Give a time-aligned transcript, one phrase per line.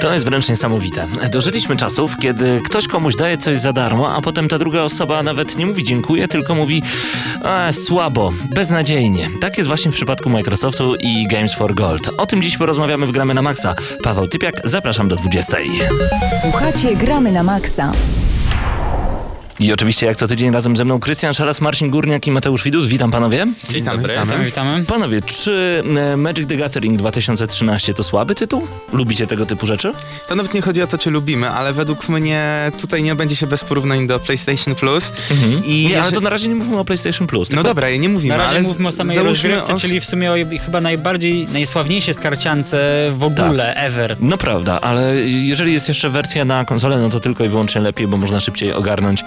[0.00, 1.06] To jest wręcz niesamowite.
[1.30, 5.56] Dożyliśmy czasów, kiedy ktoś komuś daje coś za darmo, a potem ta druga osoba nawet
[5.56, 6.82] nie mówi dziękuję, tylko mówi
[7.44, 9.30] e, słabo, beznadziejnie.
[9.40, 12.10] Tak jest właśnie w przypadku Microsoftu i Games for Gold.
[12.16, 13.74] O tym dziś porozmawiamy w Gramy na Maxa.
[14.02, 15.56] Paweł Typiak, zapraszam do 20.
[16.42, 17.92] Słuchacie Gramy na Maxa.
[19.64, 22.86] I oczywiście jak co tydzień razem ze mną Krystian Szaras, Marcin Górniak i Mateusz Widut.
[22.86, 23.46] Witam panowie.
[23.70, 24.84] Witamy, Witamy, witamy.
[24.84, 25.82] Panowie, czy
[26.12, 28.66] e, Magic the Gathering 2013 to słaby tytuł?
[28.92, 29.92] Lubicie tego typu rzeczy?
[30.28, 33.46] To nawet nie chodzi o to, czy lubimy, ale według mnie tutaj nie będzie się
[33.46, 35.12] bez porównań do PlayStation Plus.
[35.66, 37.50] I Nie, ale to na razie nie mówimy o PlayStation Plus.
[37.50, 40.34] No dobra, nie mówimy, Na razie mówmy o samej rozgrywce, o- czyli w sumie o
[40.64, 44.16] chyba najbardziej, najsławniejszej skarciance w ogóle, ever.
[44.20, 48.06] No prawda, ale jeżeli jest jeszcze wersja na konsolę, no to tylko i wyłącznie lepiej,
[48.06, 49.24] bo można szybciej ogarnąć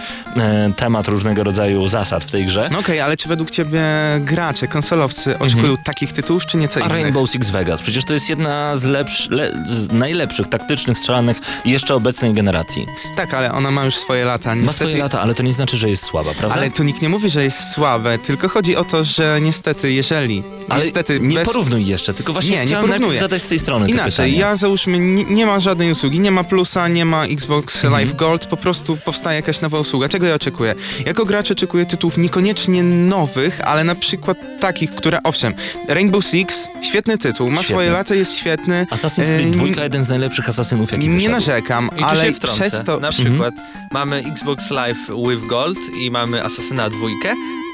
[0.77, 2.69] temat różnego rodzaju zasad w tej grze.
[2.71, 3.81] No okej, ale czy według ciebie
[4.19, 6.91] gracze, konsolowcy oczekują takich tytułów, czy nieco A innych?
[7.01, 11.95] Rainbow Six Vegas, przecież to jest jedna z, lepsz, le, z najlepszych taktycznych strzelanych jeszcze
[11.95, 12.85] obecnej generacji.
[13.15, 14.49] Tak, ale ona ma już swoje lata.
[14.49, 16.55] Ma Niestety, swoje lata, ale to nie znaczy, że jest słaba, prawda?
[16.57, 20.43] Ale tu nikt nie mówi, że jest słabe, tylko chodzi o to, że niestety, jeżeli
[20.69, 21.47] Ale niestety nie bez...
[21.47, 23.19] porównuj jeszcze, tylko właśnie Nie, nie chciałem porównuję.
[23.19, 26.87] zadać z tej strony Inaczej, ja załóżmy, nie, nie ma żadnej usługi, nie ma plusa,
[26.87, 27.93] nie ma Xbox Mhm.
[27.93, 30.06] Live Gold, po prostu powstaje jakaś nowa usługa.
[30.09, 30.75] Czego ja oczekuję?
[31.05, 35.53] Jako gracz oczekuję tytułów niekoniecznie nowych, ale na przykład takich, które, owszem,
[35.87, 37.73] Rainbow Six, świetny tytuł, ma Świetny.
[37.75, 38.87] swoje lata, jest świetny.
[38.91, 41.31] Assassin's Creed nie- 2, jeden z najlepszych asasynów, jaki Nie wyszedł.
[41.31, 42.99] narzekam, I ale przez to...
[42.99, 43.53] Na przykład
[43.91, 44.97] mamy Xbox Live
[45.29, 46.97] with Gold i mamy Assassina 2,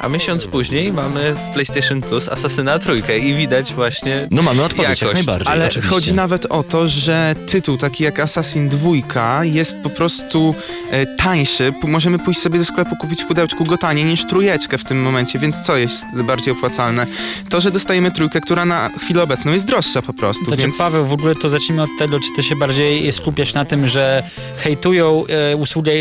[0.03, 4.89] a miesiąc później mamy w PlayStation Plus Assassina 3 i widać właśnie No mamy odpowiedź
[4.89, 5.95] jak Jakość, najbardziej, Ale oczywiście.
[5.95, 10.55] chodzi nawet o to, że tytuł taki jak Assassin 2 jest po prostu
[10.91, 11.73] e, tańszy.
[11.81, 15.01] P- Możemy pójść sobie do sklepu kupić w pudełeczku go taniej niż trójeczkę w tym
[15.01, 17.07] momencie, więc co jest bardziej opłacalne?
[17.49, 20.77] To, że dostajemy trójkę, która na chwilę obecną jest droższa po prostu, To więc...
[20.77, 24.23] Paweł, w ogóle to zacznijmy od tego, czy ty się bardziej skupiasz na tym, że
[24.57, 25.91] hejtują e, usługę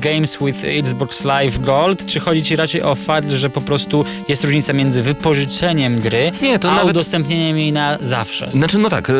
[0.00, 4.44] Games with Xbox Live Gold, czy chodzi ci raczej o fakt, że po prostu jest
[4.44, 8.50] różnica między wypożyczeniem gry, Nie, to a nawet- udostępnieniem jej na zawsze?
[8.54, 9.14] Znaczy, no tak, y,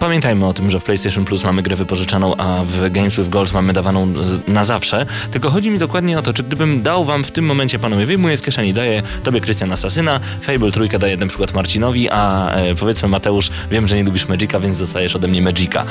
[0.00, 3.52] pamiętajmy o tym, że w PlayStation Plus mamy grę wypożyczaną, a w Games with Gold
[3.52, 5.06] mamy dawaną z- na zawsze.
[5.30, 8.36] Tylko chodzi mi dokładnie o to, czy gdybym dał wam w tym momencie, panowie, wyjmuję
[8.36, 13.08] z kieszeni, daję tobie Krystian Asasyna, Fable trójkę daję na przykład Marcinowi, a e, powiedzmy
[13.08, 15.84] Mateusz, wiem, że nie lubisz Magica, więc dostajesz ode mnie Magica.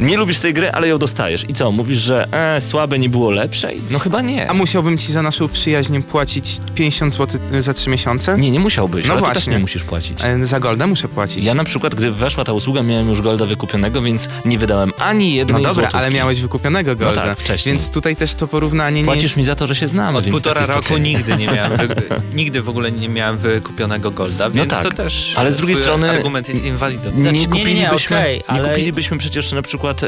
[0.00, 1.44] Nie lubisz tej gry, ale ją dostajesz.
[1.48, 3.80] I co, mówisz, że e, słabe nie było lepszej?
[3.90, 4.50] No chyba nie.
[4.50, 8.38] A musiałbym ci za naszą przyjaźń płacić 50 zł za 3 miesiące?
[8.38, 9.52] Nie, nie musiałbyś, No ale ty też właśnie.
[9.52, 10.18] nie musisz płacić.
[10.22, 11.44] E, Za Golda muszę płacić.
[11.44, 15.30] Ja na przykład, gdy weszła ta usługa, miałem już Golda wykupionego, więc nie wydałem ani
[15.30, 15.96] No jednej dobra, złotówki.
[15.96, 17.72] ale miałeś wykupionego Golda, tak, wcześniej.
[17.72, 20.66] więc tutaj też to porównanie nie Płacisz mi za to, że się znamy, od półtora
[20.66, 21.00] tak roku okej.
[21.00, 21.88] nigdy nie miałem, wy,
[22.34, 25.84] nigdy w ogóle nie miałem wykupionego Golda, więc tak, to też ale z drugiej twój
[25.84, 27.04] strony- argument jest inwalidą.
[27.04, 30.06] Nie, Znaczy, nie, nie, nie, kupilibyśmy, nie ale- kupilibyśmy przecież na przykład y,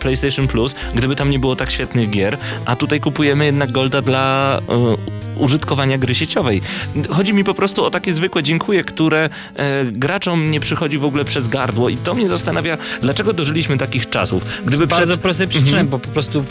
[0.00, 4.58] PlayStation Plus, gdyby tam nie było tak świetnych gier, a tutaj kupujemy jednak Golda dla
[4.58, 6.62] y, użytkowania gry sieciowej.
[7.10, 11.24] Chodzi mi po prostu o takie zwykłe dziękuję, które e, graczom nie przychodzi w ogóle
[11.24, 14.44] przez gardło i to mnie zastanawia, dlaczego dożyliśmy takich czasów.
[14.66, 15.20] Gdyby z bardzo przed...
[15.20, 16.44] prostej przyczyny, bo po prostu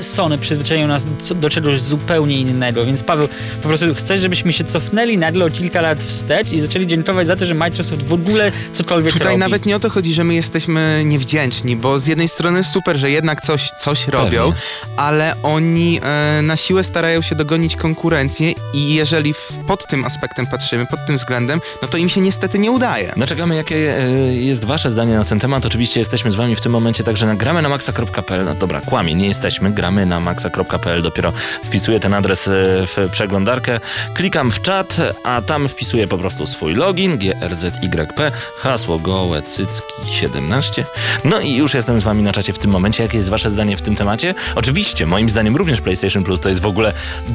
[0.00, 3.28] Sony przyzwyczaiło nas do czegoś zupełnie innego, więc Paweł,
[3.62, 7.36] po prostu chcesz, żebyśmy się cofnęli nagle o kilka lat wstecz i zaczęli dziękować za
[7.36, 9.38] to, że Microsoft w ogóle cokolwiek Tutaj robi.
[9.38, 13.10] nawet nie o to chodzi, że my jesteśmy niewdzięczni, bo z jednej strony super, że
[13.10, 14.52] jednak coś, coś robią,
[14.96, 20.46] ale oni e, na siłę starają się dogonić konkurencję i jeżeli w, pod tym aspektem
[20.46, 23.12] patrzymy, pod tym względem, no to im się niestety nie udaje.
[23.16, 25.66] No czekamy, jakie e, jest wasze zdanie na ten temat.
[25.66, 28.44] Oczywiście jesteśmy z wami w tym momencie także na gramy na maxa.pl.
[28.44, 29.63] No dobra, kłamie, nie jesteśmy.
[29.70, 31.02] Gramy na maxa.pl.
[31.02, 31.32] Dopiero
[31.64, 32.50] wpisuję ten adres e,
[32.86, 33.80] w przeglądarkę.
[34.14, 40.84] Klikam w czat, a tam wpisuję po prostu swój login, GRZYP, hasło gołe cycki 17.
[41.24, 43.02] No i już jestem z wami na czacie w tym momencie.
[43.02, 44.34] Jakie jest wasze zdanie w tym temacie?
[44.54, 46.92] Oczywiście, moim zdaniem również PlayStation Plus to jest w ogóle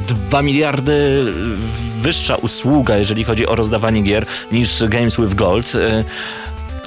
[0.08, 1.24] 2 miliardy
[2.00, 5.72] wyższa usługa, jeżeli chodzi o rozdawanie gier niż Games with Gold.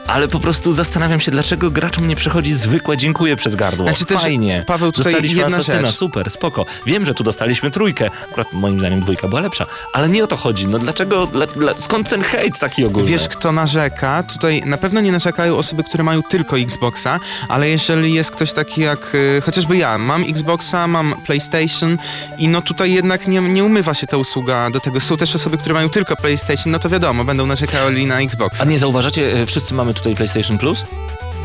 [0.08, 3.86] Ale po prostu zastanawiam się, dlaczego graczom nie przychodzi zwykłe dziękuję przez gardło.
[3.86, 4.64] Znaczy też, Fajnie.
[4.68, 5.96] Paweł, tutaj Dostaliśmy jedna asasyna, rzecz.
[5.96, 6.66] super, spoko.
[6.86, 8.10] Wiem, że tu dostaliśmy trójkę.
[8.32, 10.68] Akurat moim zdaniem dwójka była lepsza, ale nie o to chodzi.
[10.68, 13.10] No dlaczego, dla, dla, skąd ten hejt taki ogólny?
[13.10, 14.24] Wiesz, kto narzeka?
[14.24, 17.20] Tutaj na pewno nie narzekają osoby, które mają tylko Xboxa,
[17.50, 21.98] ale jeżeli jest ktoś taki jak y, chociażby ja, mam Xboxa, mam PlayStation
[22.38, 25.00] i no tutaj jednak nie, nie umywa się ta usługa do tego.
[25.00, 28.64] Są też osoby, które mają tylko PlayStation, no to wiadomo, będą narzekali na Xboxa.
[28.64, 30.86] A nie zauważacie, e, wszyscy mamy tutaj PlayStation Plus?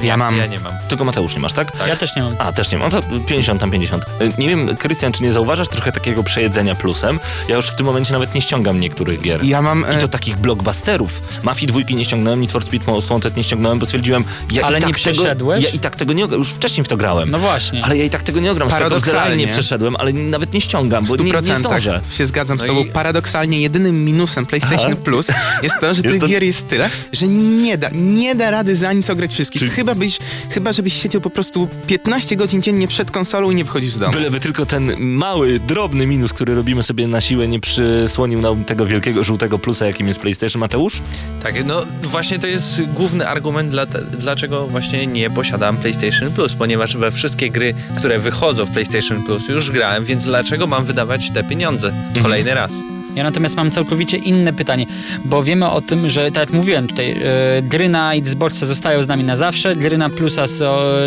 [0.02, 0.36] Ja mam.
[0.36, 0.72] Ja nie mam.
[0.88, 1.72] Tylko Mateusz nie masz, tak?
[1.88, 2.34] Ja też nie mam.
[2.38, 2.90] A, też nie mam.
[2.92, 4.04] No to 50 tam 50.
[4.20, 7.20] Y, Nie wiem, Krystian, czy nie zauważasz trochę takiego przejedzenia plusem?
[7.48, 9.44] Ja już w tym momencie nawet nie ściągam niektórych gier.
[9.44, 9.84] Ja mam...
[9.92, 11.22] I e, to takich blockbusterów.
[11.42, 14.78] Mafii dwójki nie ściągnąłem, Need for Speed Most Wanted nie ściągnąłem, bo stwierdziłem, ja Ale
[14.78, 15.64] i tak nie tego, przeszedłeś?
[15.64, 17.30] Ja i tak tego nie ogram, już wcześniej w to grałem.
[17.30, 17.84] No właśnie.
[17.84, 19.46] Ale ja i tak tego nie ogram, Paradoksalnie.
[19.46, 22.00] nie przeszedłem, ale nawet nie ściągam, bo nie, nie 100% zdążę.
[22.10, 22.80] się zgadzam z No tobą.
[22.84, 25.00] i- Paradoksalnie jedynym minusem PlayStation Aha.
[25.04, 25.26] Plus
[25.62, 28.76] jest to, że Jest tych to- gier jest tyle, że nie da, nie da rady
[28.76, 29.62] za nic ograć wszystkich.
[29.62, 30.18] Czy- Chyba, byś,
[30.50, 34.12] chyba żebyś siedział po prostu 15 godzin dziennie przed konsolą i nie wychodził z domu.
[34.12, 38.86] Byleby tylko ten mały, drobny minus, który robimy sobie na siłę, nie przysłonił nam tego
[38.86, 40.60] wielkiego, żółtego plusa, jakim jest PlayStation.
[40.60, 41.02] Mateusz?
[41.42, 43.86] Tak, no właśnie to jest główny argument, dla,
[44.18, 49.48] dlaczego właśnie nie posiadam PlayStation Plus, ponieważ we wszystkie gry, które wychodzą w PlayStation Plus
[49.48, 51.92] już grałem, więc dlaczego mam wydawać te pieniądze
[52.22, 52.72] kolejny raz?
[53.18, 54.86] Ja natomiast mam całkowicie inne pytanie,
[55.24, 57.16] bo wiemy o tym, że tak jak mówiłem tutaj, e,
[57.62, 60.44] gry na Xboxa zostają z nami na zawsze, gry na Plusa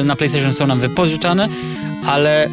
[0.03, 1.49] na PlayStation są nam wypożyczane,
[2.05, 2.49] ale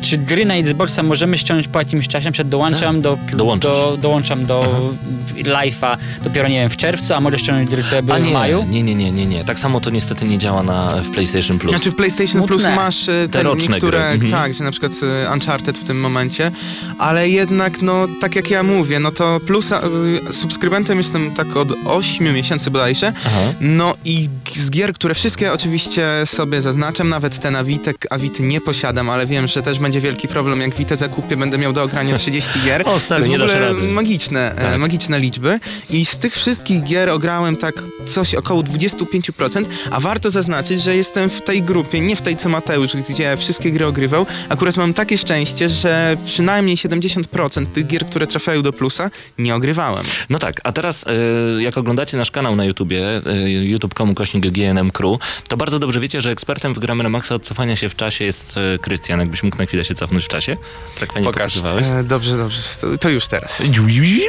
[0.00, 2.24] czy gry na Xboxa możemy ściągnąć po jakimś czasie?
[2.24, 3.72] Na przykład dołączam do, Dołączasz.
[3.72, 4.90] do, dołączam do
[5.36, 8.32] live'a dopiero nie wiem w czerwcu, a mogę ściągnąć gry, które były A w nie,
[8.32, 8.66] maju?
[8.70, 9.44] nie, nie, nie, nie, nie.
[9.44, 11.74] Tak samo to niestety nie działa na, w PlayStation Plus.
[11.74, 12.56] Znaczy w PlayStation Smutne.
[12.56, 14.30] Plus masz e, Te te roczne niektóre, gry, mhm.
[14.30, 14.92] tak, że na przykład
[15.26, 16.50] e, Uncharted w tym momencie,
[16.98, 19.80] ale jednak no tak jak ja mówię, no to Plusa,
[20.28, 23.40] e, subskrybentem jestem tak od 8 miesięcy bodajże, Aha.
[23.60, 28.42] no i z gier, które wszystkie oczywiście sobie zaznaczam, nawet te na Witek, a Wity
[28.42, 31.82] nie posiadam, ale wiem, że też będzie wielki problem, jak Witę zakupię, będę miał do
[31.82, 32.82] ogrania 30 gier.
[32.88, 34.78] O, stary, to nie jest w ogóle magiczne, e, Tak.
[34.78, 35.60] magiczne liczby
[35.90, 41.30] i z tych wszystkich gier ograłem tak coś około 25%, a warto zaznaczyć, że jestem
[41.30, 44.26] w tej grupie, nie w tej co Mateusz, gdzie wszystkie gry ogrywał.
[44.48, 50.04] Akurat mam takie szczęście, że przynajmniej 70% tych gier, które trafiają do plusa, nie ogrywałem.
[50.30, 54.90] No tak, a teraz e, jak oglądacie nasz kanał na YouTubie, e, youtube.com kośnik GNM
[54.90, 55.16] Crew,
[55.48, 58.24] to bardzo dobrze wiecie, że ekspertem w Gramy na Maxa od cofania się w czasie
[58.24, 59.20] jest Krystian.
[59.20, 60.56] Jakbyś mógł na chwilę się cofnąć w czasie?
[61.00, 61.42] Tak fajnie Pokaż.
[61.42, 61.86] pokazywałeś.
[61.86, 63.62] E, dobrze, dobrze, to, to już teraz.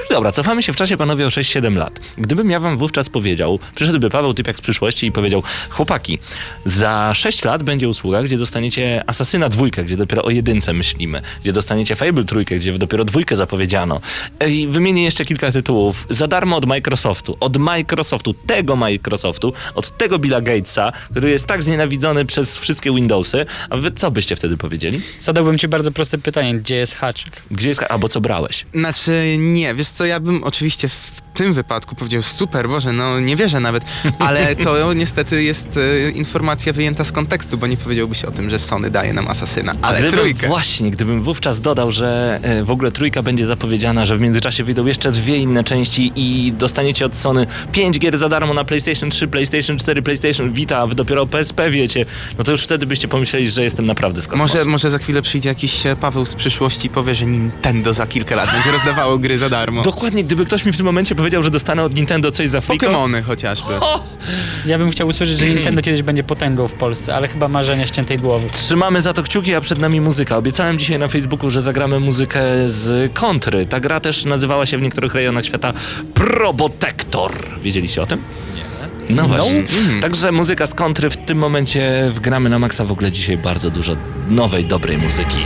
[0.10, 2.00] Dobra, cofamy się w czasie panowie o 6-7 lat.
[2.18, 6.20] Gdybym ja wam wówczas powiedział, przyszedłby Paweł Typiak z przyszłości i powiedział, chłopaki,
[6.66, 11.54] za 6 lat będzie usługa, gdzie dostaniecie Asasyna dwójkę, gdzie dopiero o jedynce myślimy, gdzie
[11.54, 14.02] dostaniecie Fable trójkę, gdzie dopiero dwójkę zapowiedziano.
[14.48, 16.08] I wymienię jeszcze kilka tytułów.
[16.10, 17.38] Za darmo od Microsoftu.
[17.40, 23.46] Od Microsoftu, tego Microsoftu, od tego Billa Gatesa, który jest tak znienawidzony przez wszystkie Windowsy.
[23.70, 25.02] A wy co byście wtedy powiedzieli?
[25.42, 27.34] Zadałbym ci bardzo proste pytanie, gdzie jest haczyk?
[27.52, 28.66] Gdzie jest, albo co brałeś?
[28.74, 33.36] Znaczy, nie, wiesz co, ja bym oczywiście w tym wypadku powiedział super, Boże, no nie
[33.36, 33.84] wierzę nawet,
[34.20, 38.60] ale to niestety jest e, informacja wyjęta z kontekstu, bo nie powiedziałbyś o tym, że
[38.60, 40.48] Sony daje nam Asasyna, ale gdybym, trójkę.
[40.48, 44.86] Właśnie, gdybym wówczas dodał, że e, w ogóle trójka będzie zapowiedziana, że w międzyczasie wyjdą
[44.86, 49.28] jeszcze dwie inne części i dostaniecie od Sony pięć gier za darmo na PlayStation 3,
[49.28, 52.06] PlayStation 4, PlayStation Vita, a wy dopiero o PSP wiecie,
[52.38, 54.54] no to już wtedy byście pomyśleli, że jestem naprawdę z kosmosu.
[54.58, 58.08] Może, może za chwilę przyjdzie jakiś e, Paweł z przyszłości i powie, że Nintendo za
[58.08, 59.82] kilka lat będzie rozdawało gry za darmo.
[59.82, 62.86] Dokładnie, gdyby ktoś mi w tym momencie powiedział, że dostanę od Nintendo coś za friko,
[62.86, 63.74] Pokémony chociażby.
[64.66, 68.18] Ja bym chciał usłyszeć, że Nintendo kiedyś będzie potęgą w Polsce, ale chyba marzenie ściętej
[68.18, 68.50] głowy.
[68.52, 70.38] Trzymamy za to kciuki, a przed nami muzyka.
[70.38, 73.66] Obiecałem dzisiaj na Facebooku, że zagramy muzykę z kontry.
[73.66, 75.74] Ta gra też nazywała się w niektórych rejonach świata
[76.14, 77.32] Probotector.
[77.64, 78.22] Wiedzieliście o tym?
[78.56, 79.16] Nie.
[79.16, 79.64] No właśnie.
[80.02, 83.96] Także muzyka z kontry w tym momencie wgramy na maksa w ogóle dzisiaj bardzo dużo
[84.30, 85.40] nowej, dobrej muzyki.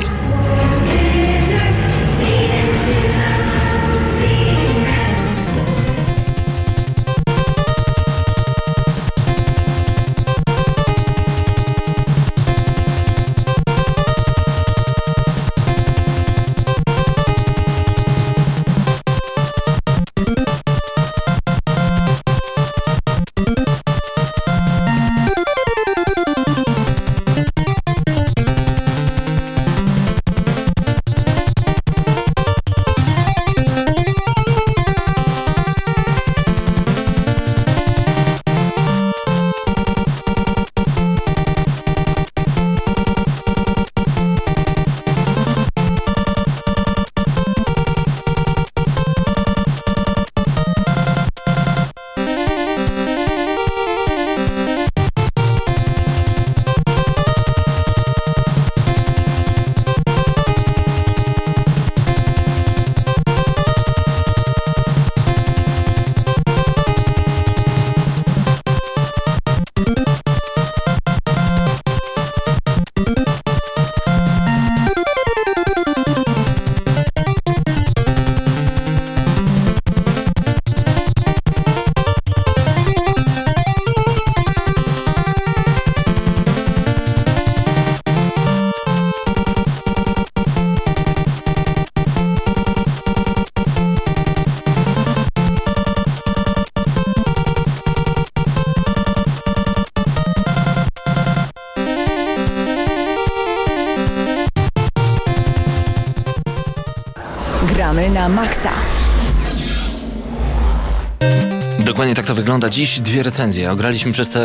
[112.45, 112.69] Wygląda.
[112.69, 113.71] Dziś dwie recenzje.
[113.71, 114.41] Ograliśmy przez te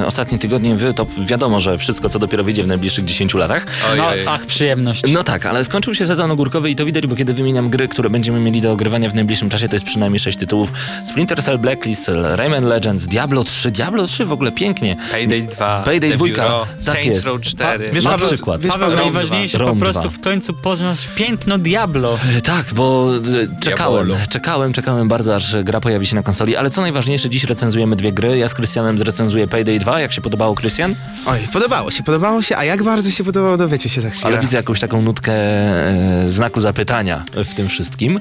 [0.00, 0.74] e, ostatnie tygodnie.
[0.74, 3.66] Wy, to wiadomo, że wszystko, co dopiero wyjdzie w najbliższych 10 latach.
[3.96, 5.02] No, ach, przyjemność.
[5.08, 8.10] No tak, ale skończył się sezon ogórkowy i to widać, bo kiedy wymieniam gry, które
[8.10, 10.72] będziemy mieli do ogrywania w najbliższym czasie, to jest przynajmniej 6 tytułów.
[11.06, 13.70] Splinter Cell Blacklist, Rayman Legends, Diablo 3.
[13.70, 14.96] Diablo 3 w ogóle pięknie.
[15.10, 17.26] Payday 2, Payday The 2, Bureau, tak Saints jest.
[17.26, 17.90] Row 4.
[17.92, 18.60] Wiesz, Na przykład.
[18.60, 22.18] Wiesz, Paweł, Paweł, najważniejsze Rome po prostu w końcu poznasz piękno Diablo.
[22.44, 24.26] Tak, bo e, czekałem, Diabolo.
[24.30, 28.12] czekałem, czekałem bardzo, aż gra pojawi się na konsoli, ale co najważniejsze, dziś recenzujemy dwie
[28.12, 28.38] gry.
[28.38, 30.00] Ja z Krystianem zrecenzuję Payday 2.
[30.00, 30.94] Jak się podobało, Krystian?
[31.26, 34.26] Oj, podobało się, podobało się, a jak bardzo się podobało, dowiecie się za chwilę.
[34.26, 38.20] Ale widzę jakąś taką nutkę e, znaku zapytania w tym wszystkim.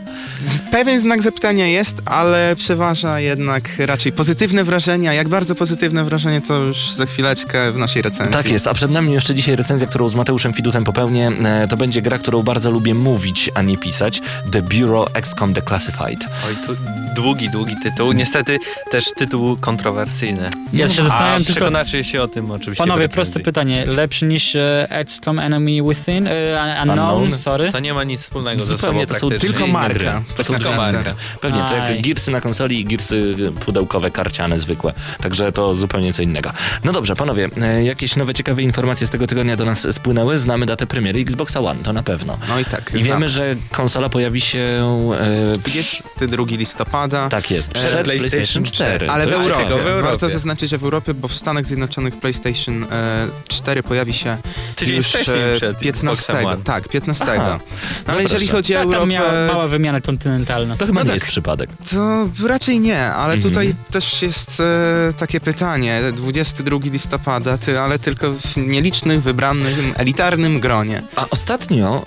[0.71, 5.13] Pewien znak zapytania jest, ale przeważa jednak raczej pozytywne wrażenia.
[5.13, 8.33] Jak bardzo pozytywne wrażenie, to już za chwileczkę w naszej recenzji.
[8.33, 11.31] Tak jest, a przed nami jeszcze dzisiaj recenzja, którą z Mateuszem Fidutem popełnię.
[11.43, 14.21] E, To będzie gra, którą bardzo lubię mówić, a nie pisać.
[14.51, 16.19] The Bureau XCOM Declassified.
[16.47, 16.75] Oj, tu
[17.15, 18.11] długi, długi tytuł.
[18.11, 18.59] Niestety
[18.91, 20.49] też tytuł kontrowersyjny.
[20.73, 21.51] Ja się A zastanawiam tylko...
[21.51, 23.85] przekonacie się o tym oczywiście Panowie, proste pytanie.
[23.85, 26.27] Lepszy niż e, XCOM Enemy Within?
[26.27, 26.31] E,
[26.81, 27.33] unknown, Unknown?
[27.33, 27.71] sorry.
[27.71, 30.21] To nie ma nic wspólnego ze Zupełnie, sobą to są tylko marka.
[30.27, 31.15] Tak To są Tylko marka.
[31.41, 34.93] Pewnie, to jak girsy na konsoli i girsy pudełkowe, karciane, zwykłe.
[35.21, 36.51] Także to zupełnie co innego.
[36.83, 40.39] No dobrze, panowie, e, jakieś nowe ciekawe informacje z tego tygodnia do nas spłynęły.
[40.39, 42.37] Znamy datę premiery Xboxa One, to na pewno.
[42.49, 42.91] No i tak.
[42.95, 44.59] I wiemy, że konsola pojawi się
[45.55, 47.29] e, przy, 22 listopada.
[47.29, 48.80] tak jest, Przed przed PlayStation 4.
[48.85, 49.09] 4.
[49.09, 49.65] Ale w Europie.
[49.65, 50.01] w Europie.
[50.01, 54.37] Warto zaznaczyć, że w Europie, bo w Stanach Zjednoczonych PlayStation e, 4 pojawi się
[54.75, 55.19] Tydzień już e,
[55.57, 55.89] przed 15.
[56.33, 56.63] Xboxem One.
[56.63, 57.25] Tak, 15.
[57.25, 57.59] Aha.
[57.59, 57.65] No,
[58.07, 58.51] No ale jeżeli proszę.
[58.57, 60.77] chodzi o Ta, tam Europę, miała mała wymiana kontynentalna.
[60.77, 61.13] To chyba No nie tak.
[61.15, 61.69] jest przypadek.
[61.91, 63.41] to raczej nie, ale Mhm.
[63.53, 64.59] tutaj też jest
[65.09, 66.01] e, takie pytanie.
[66.13, 71.01] 22 listopada, ty, ale tylko w nielicznych, wybranym, elitarnym gronie.
[71.15, 72.05] A ostatnio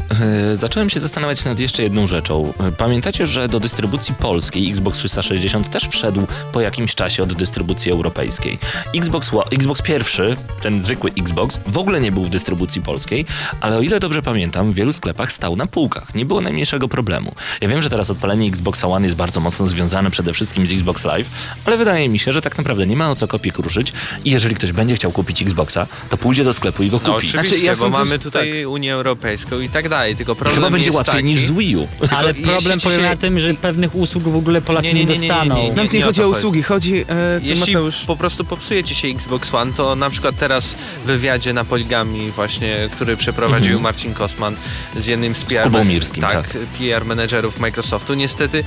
[0.51, 2.53] e, zacząłem się zastanawiać nad jeszcze jedną rzeczą.
[2.61, 7.93] E, Pamiętacie, że do dystrybucji polskiej Xbox 360 też wszedł po jakimś czasie od dystrybucji
[7.93, 8.59] europejskiej.
[8.97, 13.27] Xbox, Xbox pierwszy, ten zwykły Xbox, w ogóle nie był w dystrybucji polskiej,
[13.61, 16.15] ale o ile dobrze pamiętam, w wielu sklepach stał na półkach.
[16.15, 17.35] Nie było najmniejszego problemu.
[17.61, 21.05] Ja wiem, że teraz odpalenie Xboxa One jest bardzo mocno związane przede wszystkim z Xbox
[21.05, 21.27] Live,
[21.65, 23.93] ale wydaje mi się, że tak naprawdę nie ma o co kopię kruszyć
[24.25, 27.13] i jeżeli ktoś będzie chciał kupić Xboxa, to pójdzie do sklepu i go No kupi.
[27.27, 30.71] oczywiście, Znaczy, ja bo sądzę, mamy tutaj Unię Europejską i tak dalej, tylko problem Chyba
[30.71, 31.89] będzie jest łatwiej taki, niż z Wii U.
[32.11, 35.69] Ale problem polega się- na tym, że pewnych usług w ogóle Polacy Nie, nie, dostaną.
[35.77, 36.35] Nawet nie, chodzi o chodzi.
[36.55, 40.37] Usługi, chodzi, e, Jeśli Mateusz, po prostu popsuje ci się Xbox One, to na przykład
[40.39, 43.83] teraz w wywiadzie na Poligami właśnie, który przeprowadził Mhm.
[43.83, 44.57] Marcin Kosman
[44.97, 46.53] z jednym z PR, Mirskim, tak, tak.
[46.79, 48.65] PR menedżerów Microsoftu, niestety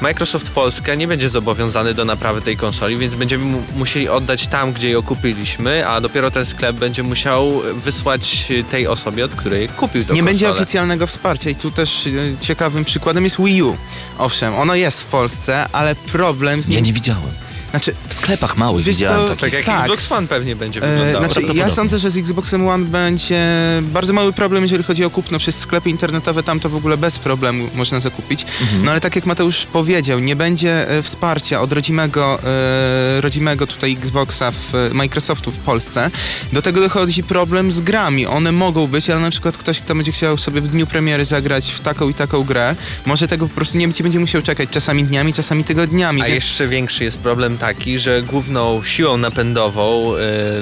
[0.00, 4.72] Microsoft Polska nie będzie zobowiązany do naprawy tej konsoli, więc będziemy mu musieli oddać tam,
[4.72, 10.04] gdzie ją kupiliśmy, a dopiero ten sklep będzie musiał wysłać tej osobie, od której kupił
[10.04, 13.76] tę nie będzie oficjalnego wsparcia i tu też e, ciekawym przykładem jest Wii U.
[14.18, 16.84] Owszem, ono jest w Polsce, ale problem z Ja nim...
[16.84, 17.49] nie widziałem.
[17.70, 19.40] Znaczy, W sklepach małych Wiesz widziałem co, takich.
[19.40, 19.84] Tak jak Tak.
[19.84, 21.32] Xbox One pewnie będzie E, wyglądało.
[21.34, 23.40] znaczy, ja sądzę, że z Xboxem One będzie
[23.82, 26.42] bardzo mały problem, jeżeli chodzi o kupno przez sklepy internetowe.
[26.42, 28.46] Tam to w ogóle bez problemu można zakupić.
[28.60, 28.84] Mhm.
[28.84, 33.92] No ale tak jak Mateusz powiedział, nie będzie e, wsparcia od rodzimego, e, rodzimego tutaj
[33.92, 36.10] Xboxa w Microsoftu w Polsce.
[36.52, 38.26] Do tego dochodzi problem z grami.
[38.26, 41.70] One mogą być, ale na przykład ktoś, kto będzie chciał sobie w dniu premiery zagrać
[41.72, 42.74] w taką i taką grę,
[43.06, 46.22] może tego po prostu nie będzie, będzie musiał czekać czasami dniami, czasami tygodniami.
[46.22, 50.14] A więc jeszcze większy jest problem taki, że główną siłą napędową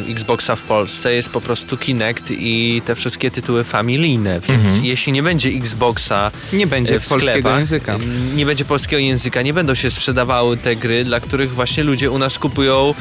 [0.08, 4.84] y, Xboxa w Polsce jest po prostu Kinect i te wszystkie tytuły familijne, więc Mhm.
[4.84, 7.96] jeśli nie będzie Xboxa nie będzie y, w polskiego sklepach, języka.
[7.96, 12.10] y, nie będzie polskiego języka, nie będą się sprzedawały te gry, dla których właśnie ludzie
[12.10, 12.94] u nas kupują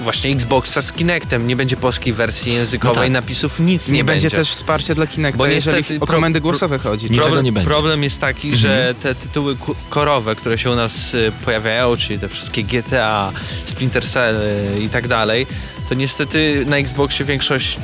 [0.00, 1.46] właśnie Xboxa z Kinectem.
[1.46, 3.10] Nie będzie polskiej wersji językowej, No tak.
[3.24, 6.78] napisów, nic nie, Nie, będzie też wsparcia dla Kinecta, Bo jeżeli niestety o komendy głosowe
[6.78, 7.04] chodzi.
[7.04, 7.70] Niczego problem, nie będzie.
[7.70, 8.60] problem jest taki, Mhm.
[8.62, 9.56] że te tytuły
[9.90, 13.32] korowe, które się u nas y, pojawiają, czyli te wszystkie GTA,
[13.64, 14.36] Splinter Cell
[14.76, 15.46] y, i tak dalej,
[15.88, 17.76] to niestety na Xboxie większość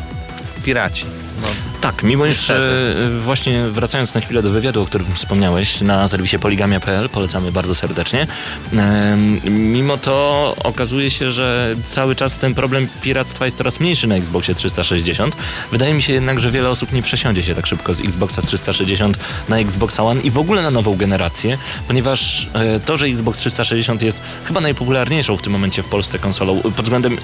[0.64, 1.04] piraci.
[1.88, 2.60] Tak, mimo iż Niestety.
[3.16, 7.74] e, właśnie wracając na chwilę do wywiadu, o którym wspomniałeś, na serwisie poligamia.pl, polecamy bardzo
[7.74, 8.26] serdecznie,
[9.50, 14.54] mimo to okazuje się, że cały czas ten problem piractwa jest coraz mniejszy na Xboxie
[14.54, 15.36] 360.
[15.72, 19.18] Wydaje mi się jednak, że wiele osób nie przesiądzie się tak szybko z Xboxa 360
[19.48, 24.02] na Xboxa One i w ogóle na nową generację, ponieważ e, to, że Xbox 360
[24.02, 27.18] jest chyba najpopularniejszą w tym momencie w Polsce konsolą pod względem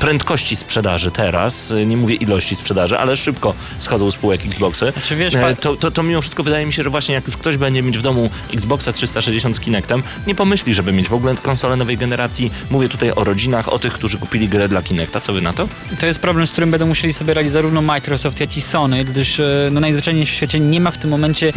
[0.00, 4.92] prędkości sprzedaży teraz, y, nie mówię ilości sprzedaży, ale szybko schodzą z półek Xboxy.
[4.92, 7.26] Znaczy, wiesz, E, pa- to, to, to mimo wszystko wydaje mi się, że właśnie jak
[7.26, 11.14] już ktoś będzie mieć w domu Xboxa 360 z Kinectem, nie pomyśli, żeby mieć w
[11.14, 12.50] ogóle konsolę nowej generacji.
[12.70, 15.20] Mówię tutaj o rodzinach, o tych, którzy kupili grę dla Kinecta.
[15.20, 15.68] Co wy na to?
[16.00, 19.40] To jest problem, z którym będą musieli sobie radzić zarówno Microsoft, jak i Sony, gdyż
[19.40, 21.52] e, no, najzwyczajniej w świecie nie ma w tym momencie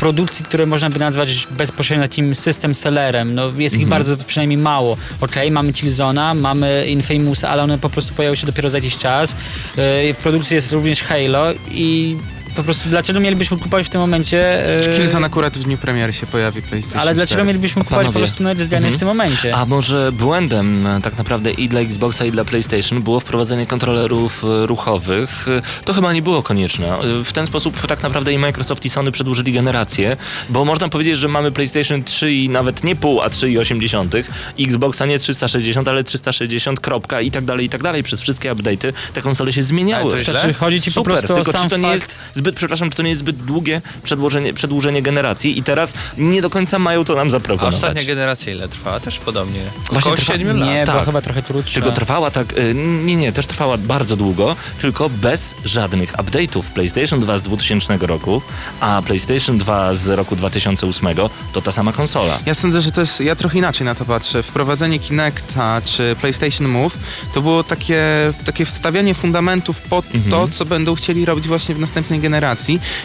[0.00, 3.34] produkcji, które można by nazwać bezpośrednio takim system sellerem.
[3.34, 4.96] No, jest ich bardzo przynajmniej mało.
[5.20, 9.36] Okej, mamy Killzona, mamy Infamous, ale one po prostu pojawią się dopiero za jakiś czas.
[9.76, 12.16] Yy, W produkcji jest również Halo i
[12.60, 14.62] po prostu dlaczego mielibyśmy kupować w tym momencie...
[14.86, 17.46] yy, Killzone akurat w dniu premiery się pojawi PlayStation ale dlaczego 4.
[17.48, 18.26] mielibyśmy kupować po Panowie.
[18.26, 18.94] prostu Next Geny Mhm.
[18.94, 19.54] w tym momencie?
[19.56, 24.44] A może błędem e, tak naprawdę i dla Xboxa i dla PlayStation było wprowadzenie kontrolerów
[24.44, 25.46] e, ruchowych?
[25.48, 26.98] E, To chyba nie było konieczne.
[26.98, 30.16] E, W ten sposób tak naprawdę i Microsoft i Sony przedłużyli generację,
[30.48, 34.22] bo można powiedzieć, że mamy PlayStation 3 i nawet nie pół, a 3,8,
[34.60, 38.02] Xboxa nie 360, ale 360, kropka i tak dalej, i tak dalej.
[38.02, 40.02] Przez wszystkie update'y te konsole się zmieniały.
[40.02, 40.40] Ale to źle?
[40.40, 41.94] Znaczy, chodzi ci po Super, prostu o tylko sam czy to nie fakt...
[41.94, 46.42] jest zbyt, przepraszam, czy to nie jest zbyt długie przedłużenie, przedłużenie generacji i teraz nie
[46.42, 47.74] do końca mają to nam A zaproponować.
[47.74, 49.00] ostatnia generacja ile trwała?
[49.00, 49.60] Też podobnie.
[49.76, 50.68] Właśnie Około trwa- 7 lat.
[50.68, 50.94] Nie, tak.
[50.94, 51.74] była chyba trochę krótsza.
[51.74, 56.62] Tylko trwała tak, y, nie, nie, też trwała bardzo długo, tylko bez żadnych update'ów.
[56.62, 58.42] PlayStation 2 z 2000 roku,
[58.80, 61.08] a PlayStation 2 z roku 2008
[61.52, 62.38] to ta sama konsola.
[62.46, 64.42] Ja sądzę, że to jest, ja trochę inaczej na to patrzę.
[64.42, 66.94] Wprowadzenie Kinecta czy PlayStation Move
[67.34, 68.02] to było takie,
[68.46, 70.30] takie wstawianie fundamentów pod Mhm.
[70.30, 72.29] to, co będą chcieli robić właśnie w następnej generacji.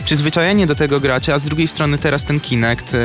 [0.05, 2.97] Przyzwyczajenie do tego graczy, a z drugiej strony teraz ten Kinect e,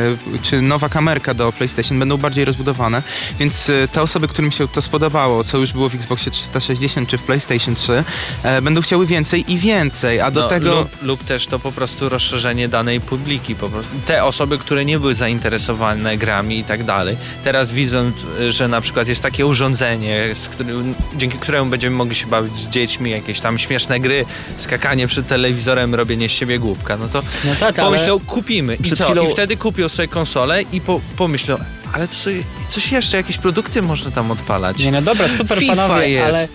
[0.43, 3.03] czy nowa kamerka do PlayStation będą bardziej rozbudowane,
[3.39, 7.19] więc e, te osoby, którym się to spodobało, co już było w Xboxie 360 czy
[7.19, 8.05] w PlayStation 3,
[8.43, 10.75] e, będą chciały więcej i więcej, a do No, tego...
[10.81, 13.55] lub, lub też to po prostu rozszerzenie danej publiki.
[13.55, 13.93] Po prostu.
[14.07, 18.17] Te osoby, które nie były zainteresowane grami i tak dalej, teraz widząc,
[18.49, 23.11] że na przykład jest takie urządzenie, którym, dzięki któremu będziemy mogli się bawić z dziećmi,
[23.11, 24.25] jakieś tam śmieszne gry,
[24.57, 27.89] skakanie przed telewizorem, robienie z siebie głupka, no to No tak, ale...
[27.91, 28.75] pomyślał, kupimy.
[28.85, 29.05] I co?
[29.05, 31.59] chwilą- I wtedy kupił sobie konsolę i po, pomyślał,
[31.93, 34.79] ale to sobie coś jeszcze, jakieś produkty można tam odpalać.
[34.79, 36.29] Nie no dobra, super FIFA panowie, jest.
[36.29, 36.49] ale...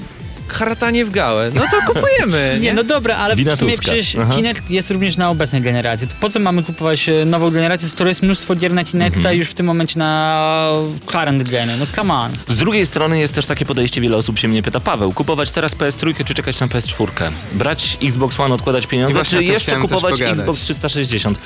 [0.47, 1.51] Hartanie w gałę.
[1.55, 2.57] No to kupujemy.
[2.61, 3.83] Nie, no dobra, ale Wina w sumie Tuska.
[3.91, 4.33] przecież Aha.
[4.35, 6.07] Kinect jest również na obecnej generacji.
[6.07, 9.37] To po co mamy kupować e, nową generację, skoro jest mnóstwo gier na Kinecta Mhm.
[9.37, 10.71] już w tym momencie na
[11.05, 11.77] current geny?
[11.77, 12.31] No come on.
[12.47, 15.75] Z drugiej strony jest też takie podejście, wiele osób się mnie pyta, Paweł, kupować teraz
[15.75, 17.31] PS3 czy czekać na PS4?
[17.53, 20.21] Brać Xbox One, odkładać pieniądze, czy jeszcze kupować.
[20.21, 21.37] Xbox 360?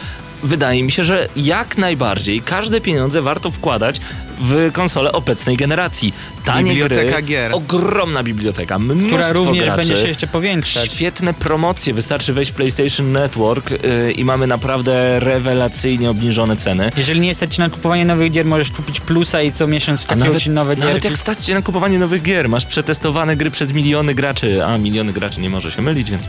[0.44, 4.02] Wydaje mi się, że jak najbardziej każde pieniądze warto wkładać
[4.42, 6.14] w konsolę obecnej generacji.
[6.46, 7.54] Tanie Biblioteka gry, gier.
[7.54, 9.78] ogromna biblioteka, mnóstwo Która również graczy.
[9.78, 10.92] będzie się jeszcze powiększać.
[10.92, 16.90] Świetne promocje, wystarczy wejść w PlayStation Network yy, i mamy naprawdę rewelacyjnie obniżone ceny.
[16.98, 20.50] Jeżeli nie stać na kupowanie nowych gier, możesz kupić plusa i co miesiąc nawet, ci
[20.50, 21.08] nowe nawet gierki.
[21.08, 25.42] jak stać na kupowanie nowych gier, masz przetestowane gry przez miliony graczy, a miliony graczy
[25.42, 26.24] nie może się mylić, więc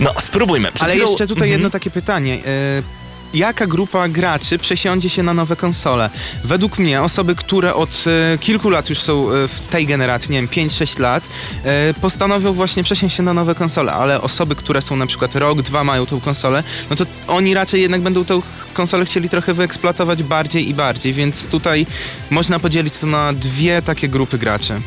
[0.00, 0.68] no spróbujmy.
[0.72, 1.50] Przed Ale chwilą- jeszcze tutaj Mhm.
[1.50, 2.34] jedno takie pytanie.
[2.34, 3.01] E,
[3.34, 6.10] Jaka grupa graczy przesiądzie się na nowe konsole?
[6.44, 10.40] Według mnie osoby, które od e, kilku lat już są e, w tej generacji, nie
[10.40, 11.24] wiem, 5-6 lat,
[11.64, 15.62] e, postanowią właśnie przesiąść się na nowe konsole, ale osoby, które są na przykład rok,
[15.62, 18.42] dwa mają tą konsolę, no to oni raczej jednak będą tą
[18.74, 21.86] konsolę chcieli trochę wyeksploatować bardziej i bardziej, więc tutaj
[22.30, 24.80] można podzielić to na dwie takie grupy graczy.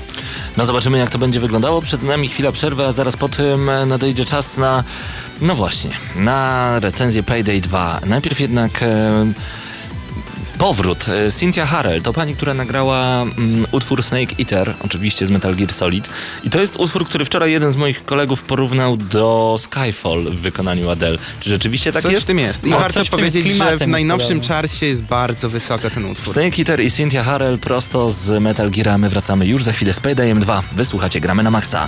[0.57, 1.81] No zobaczymy jak to będzie wyglądało.
[1.81, 4.83] Przed nami chwila przerwy, a zaraz po tym nadejdzie czas na,
[5.41, 7.99] no właśnie, na recenzję Payday 2.
[8.05, 8.83] Najpierw jednak...
[8.83, 9.25] E,
[10.57, 11.05] Powrót.
[11.09, 15.73] E, Cynthia Harrell to pani, która nagrała mm, utwór Snake Eater, oczywiście z Metal Gear
[15.73, 16.09] Solid.
[16.43, 20.89] I to jest utwór, który wczoraj jeden z moich kolegów porównał do Skyfall w wykonaniu
[20.89, 21.17] Adele.
[21.39, 22.23] Czy rzeczywiście tak coś jest?
[22.23, 22.67] w tym jest.
[22.67, 26.33] I O, warto powiedzieć, że w najnowszym czasie jest bardzo wysoka ten utwór.
[26.33, 28.99] Snake Eater i Cynthia Harrell prosto z Metal Gear.
[28.99, 30.63] My wracamy już za chwilę z Paydayem 2.
[30.71, 31.87] Wysłuchacie, gramy na maksa.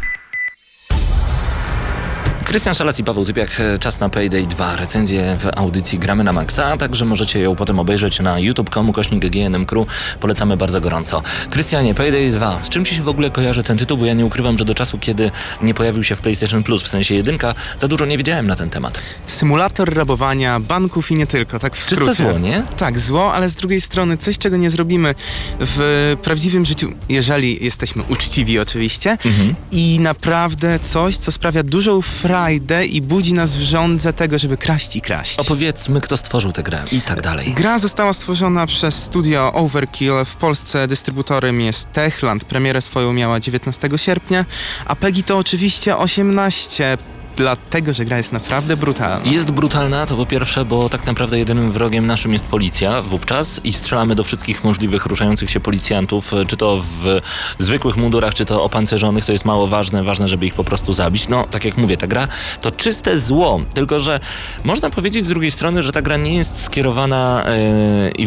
[2.51, 6.65] Krystian Szalas i Paweł Typiak, czas na Payday 2, recenzję w audycji Gramy na Maxa,
[6.65, 9.87] a także możecie ją potem obejrzeć na youtube.com kośnik GNM Crew.
[10.19, 11.21] Polecamy bardzo gorąco.
[11.49, 13.97] Krystianie, Payday 2, z czym ci się w ogóle kojarzy ten tytuł?
[13.97, 16.87] Bo ja nie ukrywam, że do czasu, kiedy nie pojawił się w PlayStation Plus, w
[16.87, 18.99] sensie jedynka, za dużo nie wiedziałem na ten temat.
[19.27, 22.23] Symulator rabowania banków i nie tylko, tak w Czyste skrócie.
[22.23, 22.63] zło, nie?
[22.77, 25.15] Tak, zło, ale z drugiej strony coś, czego nie zrobimy
[25.59, 29.11] w prawdziwym życiu, jeżeli jesteśmy uczciwi oczywiście.
[29.11, 29.55] Mhm.
[29.71, 32.40] I naprawdę coś, co sprawia dużą frajdę
[32.89, 35.39] i budzi nas w żądze tego, żeby kraść i kraść.
[35.39, 37.53] Opowiedzmy, kto stworzył tę grę i tak dalej.
[37.53, 40.25] Gra została stworzona przez studio Overkill.
[40.25, 42.45] W Polsce dystrybutorem jest Techland.
[42.45, 44.45] Premierę swoją miała 19 sierpnia,
[44.85, 46.97] a PEGI to oczywiście 18,
[47.35, 49.31] dlatego że gra jest naprawdę brutalna.
[49.31, 53.73] Jest brutalna, to po pierwsze, bo tak naprawdę jedynym wrogiem naszym jest policja wówczas i
[53.73, 57.19] strzelamy do wszystkich możliwych ruszających się policjantów, e, czy to w
[57.59, 61.27] zwykłych mundurach, czy to opancerzonych, to jest mało ważne, ważne, żeby ich po prostu zabić.
[61.27, 62.27] No, tak jak mówię, ta gra
[62.61, 64.19] to czyste zło, tylko że
[64.63, 67.43] można powiedzieć z drugiej strony, że ta gra nie jest skierowana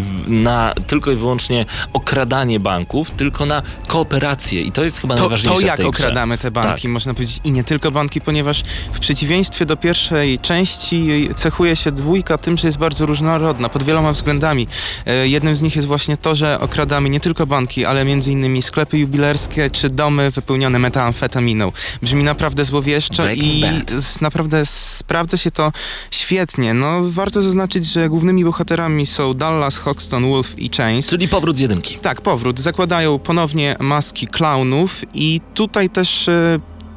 [0.01, 5.21] w- na tylko i wyłącznie okradanie banków, tylko na kooperację i to jest chyba To,
[5.21, 6.91] najważniejsze to w jak okradamy te banki, Tak.
[6.91, 8.63] można powiedzieć, i nie tylko banki, ponieważ
[8.95, 14.13] w przeciwieństwie do pierwszej części cechuje się dwójka tym, że jest bardzo różnorodna pod wieloma
[14.13, 14.67] względami.
[15.07, 18.63] E, Jednym z nich jest właśnie to, że okradamy nie tylko banki, ale między innymi
[18.63, 21.73] sklepy jubilerskie czy domy wypełnione metamfetaminą.
[22.03, 24.21] Brzmi naprawdę złowieszczo Breaking i Bad.
[24.21, 25.73] naprawdę sprawdza się to
[26.11, 26.75] świetnie.
[26.75, 31.07] No, warto zaznaczyć, że głównymi bohaterami są Dallas, Hoxton, Wolf i Chains.
[31.09, 31.95] Czyli powrót z jedynki.
[31.99, 32.61] Tak, powrót.
[32.61, 36.31] Zakładają ponownie maski klaunów i tutaj też.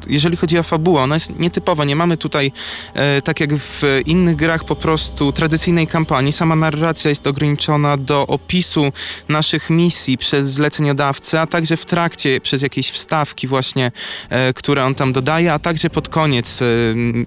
[0.09, 1.85] E, Jeżeli chodzi o fabułę, ona jest nietypowa.
[1.85, 2.51] Nie mamy tutaj,
[2.93, 6.31] e, tak jak w innych grach, po prostu tradycyjnej kampanii.
[6.31, 8.91] Sama narracja jest ograniczona do opisu
[9.29, 13.91] naszych misji przez zleceniodawcę, a także w trakcie przez jakieś wstawki właśnie,
[14.29, 16.65] e, które on tam dodaje, a także pod koniec e,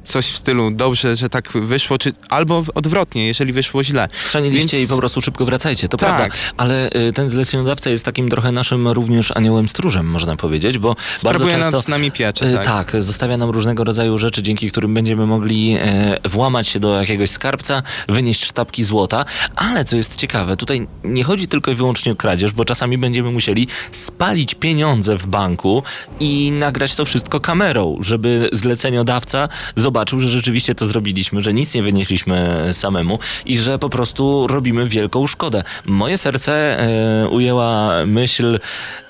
[0.05, 4.09] coś w stylu dobrze, że tak wyszło, czy albo odwrotnie, jeżeli wyszło źle.
[4.13, 6.17] Schrzaniliście Więc- i po prostu szybko wracajcie, to Tak.
[6.17, 6.37] prawda.
[6.57, 11.19] Ale y, ten zleceniodawca jest takim trochę naszym również aniołem stróżem, można powiedzieć, bo bardzo
[11.19, 11.77] Sprawuje często...
[11.77, 12.47] nad nami pieczę.
[12.47, 12.65] y, Tak.
[12.71, 17.31] Tak, zostawia nam różnego rodzaju rzeczy, dzięki którym będziemy mogli e, włamać się do jakiegoś
[17.31, 19.25] skarbca, wynieść sztabki złota,
[19.57, 23.31] ale co jest ciekawe, tutaj nie chodzi tylko i wyłącznie o kradzież, bo czasami będziemy
[23.31, 25.83] musieli spalić pieniądze w banku
[26.21, 31.83] i nagrać to wszystko kamerą, żeby zleceniodawca zobaczył, że rzeczywiście to zrobiliśmy, że nic nie
[31.83, 35.63] wynieśliśmy samemu i że po prostu robimy wielką szkodę.
[35.87, 38.59] Moje serce e, ujęła myśl,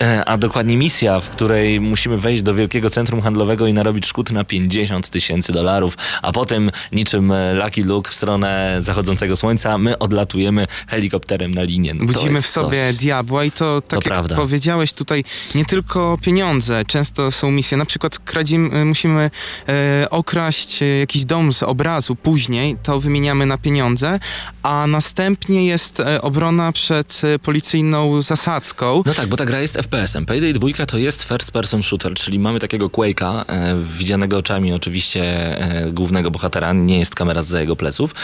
[0.00, 4.30] e, a dokładnie misja, w której musimy wejść do wielkiego centrum handlowego i narobić szkód
[4.30, 9.98] na 50 tysięcy dolarów, a potem niczym e, Lucky Luke w stronę zachodzącego słońca my
[9.98, 11.94] odlatujemy helikopterem na linię.
[11.94, 14.36] No Budzimy w sobie diabła i to, tak To jak prawda.
[14.36, 15.24] powiedziałeś tutaj,
[15.54, 17.78] nie tylko pieniądze, często są misje.
[17.78, 19.30] Na przykład kradzimy, musimy
[19.68, 24.20] e, okraść e, jakiś dom z obrazu, później to wymieniamy na pieniądze,
[24.62, 29.02] a następnie jest e, obrona przed e, policyjną zasadzką.
[29.06, 30.26] No tak, bo ta gra jest FPS-em.
[30.26, 35.22] Payday 2 to jest first person shooter, czyli mamy takiego Quake'a, e, widzianego oczami oczywiście
[35.22, 38.14] e, głównego bohatera, nie jest kamera za jego pleców,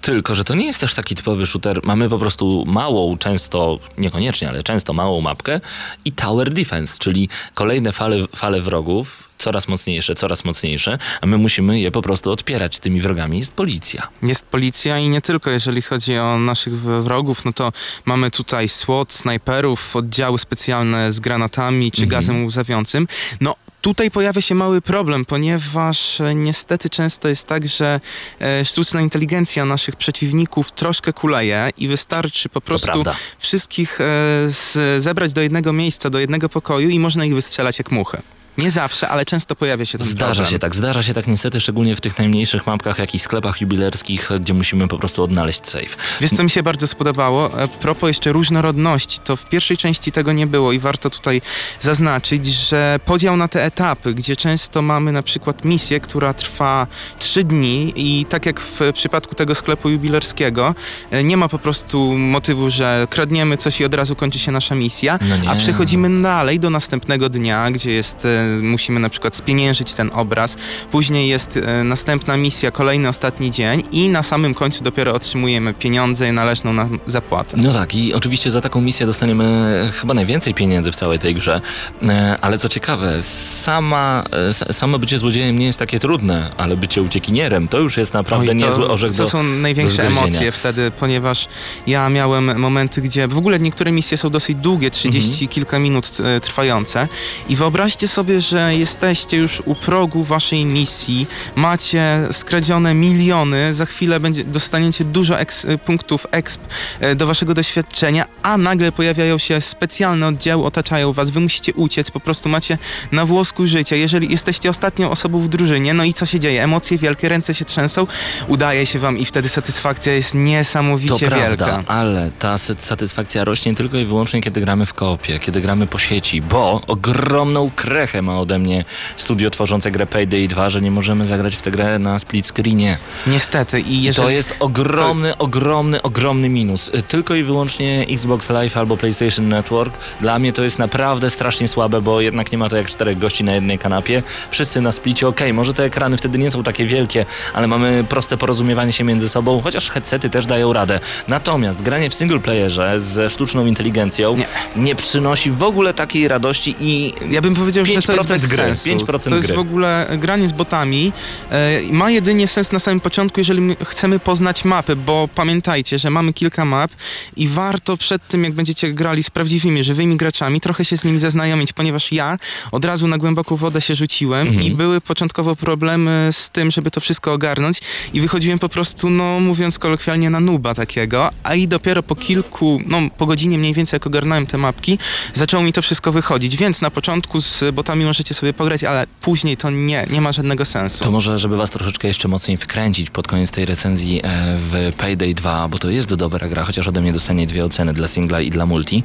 [0.00, 1.80] tylko że to nie jest też taki typowy shooter.
[1.82, 5.60] Mamy po prostu małą, często, niekoniecznie, ale często małą mapkę
[6.04, 11.80] i tower defense, czyli kolejne fale, fale wrogów, coraz mocniejsze, coraz mocniejsze, a my musimy
[11.80, 12.78] je po prostu odpierać.
[12.78, 14.08] Tymi wrogami jest policja.
[14.22, 17.72] Jest policja i nie tylko, jeżeli chodzi o naszych wrogów, no to
[18.04, 23.08] mamy tutaj SWAT, snajperów, oddziały specjalne z granatami czy gazem łzawiącym.
[23.40, 28.00] No Tutaj pojawia się mały problem, ponieważ e, niestety często jest tak, że
[28.40, 33.04] e, sztuczna inteligencja naszych przeciwników troszkę kuleje i wystarczy po prostu
[33.38, 38.22] wszystkich e, zebrać do jednego miejsca, do jednego pokoju i można ich wystrzelać jak muchy.
[38.58, 40.50] Nie zawsze, ale często pojawia się ten Zdarza problem.
[40.52, 44.54] się tak, zdarza się tak niestety, szczególnie w tych najmniejszych mapkach, jakichś sklepach jubilerskich, gdzie
[44.54, 45.96] musimy po prostu odnaleźć safe.
[46.20, 47.60] Wiesz, co mi się bardzo spodobało?
[47.62, 51.42] E, Propos jeszcze różnorodności, to w pierwszej części tego nie było i warto tutaj
[51.80, 56.86] zaznaczyć, że podział na te etapy, gdzie często mamy na przykład misję, która trwa
[57.18, 60.74] trzy dni i tak jak w przypadku tego sklepu jubilerskiego,
[61.10, 64.74] e, nie ma po prostu motywu, że kradniemy coś i od razu kończy się nasza
[64.74, 69.94] misja, No a przechodzimy dalej do następnego dnia, gdzie jest, e, musimy na przykład spieniężyć
[69.94, 70.56] ten obraz,
[70.90, 76.28] później jest e, następna misja, kolejny ostatni dzień i na samym końcu dopiero otrzymujemy pieniądze
[76.28, 77.56] i należną nam zapłatę.
[77.56, 81.60] No tak, i oczywiście za taką misję dostaniemy chyba najwięcej pieniędzy w całej tej grze.
[82.02, 83.22] E, Ale co ciekawe,
[83.60, 84.24] sama,
[84.68, 88.52] e, samo bycie złodziejem nie jest takie trudne, ale bycie uciekinierem to już jest naprawdę
[88.52, 91.48] Oj, to, niezły orzech To są największe emocje wtedy, ponieważ
[91.86, 95.48] ja miałem momenty, gdzie w ogóle niektóre misje są dosyć długie, 30 Mhm.
[95.48, 97.08] kilka minut e, trwające
[97.48, 104.20] i wyobraźcie sobie, że jesteście już u progu waszej misji, macie skradzione miliony, za chwilę
[104.20, 106.60] będzie, dostaniecie dużo eks, e, punktów exp
[107.00, 112.10] e, do waszego doświadczenia, a nagle pojawiają się specjalne oddziały, otaczają was, wy musicie uciec,
[112.10, 112.78] po prostu macie
[113.12, 113.96] na włosku życia.
[113.96, 116.62] Jeżeli jesteście ostatnią osobą w drużynie, no i co się dzieje?
[116.64, 118.06] Emocje wielkie, ręce się trzęsą,
[118.48, 121.82] udaje się wam i wtedy satysfakcja jest To niesamowicie prawda, wielka.
[121.86, 126.42] ale ta satysfakcja rośnie tylko i wyłącznie, kiedy gramy w koopie, kiedy gramy po sieci,
[126.42, 128.84] bo ogromną krechę ma ode mnie
[129.16, 132.98] studio tworzące grę Payday 2, że nie możemy zagrać w tę grę na split screenie.
[133.26, 134.26] Niestety i jeżeli...
[134.26, 136.88] To jest ogromny, ogromny, ogromny minus.
[136.88, 139.94] Y, Tylko i wyłącznie Xbox Live albo PlayStation Network.
[140.20, 143.44] Dla mnie to jest naprawdę strasznie słabe, bo jednak nie ma to jak czterech gości
[143.44, 144.22] na jednej kanapie.
[144.50, 148.36] Wszyscy na splicie, okej, może te ekrany wtedy nie są takie wielkie, ale mamy proste
[148.36, 151.00] porozumiewanie się między sobą, chociaż headsety też dają radę.
[151.28, 154.94] Natomiast granie w single playerze ze sztuczną inteligencją nie, Nie.
[154.94, 158.56] przynosi w ogóle takiej radości i Ja bym powiedział, że to jest 5% bez gry,
[158.76, 158.88] sensu.
[159.06, 159.56] 5% to jest gry.
[159.56, 161.12] w ogóle granie z botami.
[161.50, 166.10] E, ma jedynie sens na samym początku, jeżeli my chcemy poznać mapy, bo pamiętajcie, że
[166.10, 166.90] mamy kilka map
[167.36, 171.18] i warto przed tym, jak będziecie grali z prawdziwymi, żywymi graczami, trochę się z nimi
[171.18, 172.38] zaznajomić, ponieważ ja
[172.72, 174.66] od razu na głęboką wodę się rzuciłem Mhm.
[174.66, 177.78] i były początkowo problemy z tym, żeby to wszystko ogarnąć
[178.14, 182.80] i wychodziłem po prostu, no mówiąc kolokwialnie, na nuba takiego, a i dopiero po kilku,
[182.86, 184.98] no po godzinie mniej więcej, jak ogarnąłem te mapki,
[185.34, 189.56] zaczęło mi to wszystko wychodzić, więc na początku z botami możecie sobie pograć, ale później
[189.56, 191.04] to nie, nie ma żadnego sensu.
[191.04, 195.34] To może, żeby was troszeczkę jeszcze mocniej wkręcić pod koniec tej recenzji e, w Payday
[195.34, 198.50] 2, bo to jest dobra gra, chociaż ode mnie dostanie dwie oceny dla singla i
[198.50, 199.02] dla multi.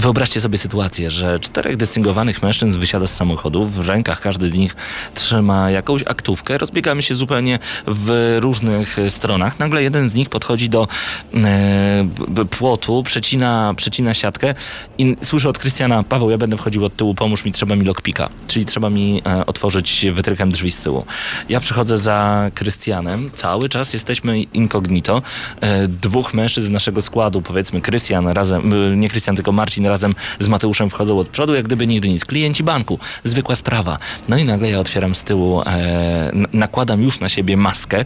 [0.00, 4.52] E, Wyobraźcie sobie sytuację, że czterech dystyngowanych mężczyzn wysiada z samochodu, w rękach każdy z
[4.52, 4.76] nich
[5.14, 9.58] trzyma jakąś aktówkę, rozbiegamy się zupełnie w różnych e, stronach.
[9.58, 10.88] Nagle jeden z nich podchodzi do
[11.34, 12.08] e,
[12.50, 14.54] płotu, przecina, przecina siatkę
[14.98, 18.28] i słyszę od Krystiana, Paweł, ja będę wchodził od tyłu, pomóż mi, trzeba mi lockpika,
[18.48, 21.04] czyli trzeba mi e, otworzyć wytrychem drzwi z tyłu.
[21.48, 25.22] Ja przychodzę za Krystianem, cały czas jesteśmy incognito.
[25.60, 30.14] E, dwóch mężczyzn z naszego składu, powiedzmy Krystian razem, y, nie Krystian, tylko Marcin razem
[30.38, 32.24] z Mateuszem wchodzą od przodu, jak gdyby nigdy nic.
[32.24, 33.98] Klienci banku, zwykła sprawa.
[34.28, 38.04] No i nagle ja otwieram z tyłu, e, nakładam już na siebie maskę,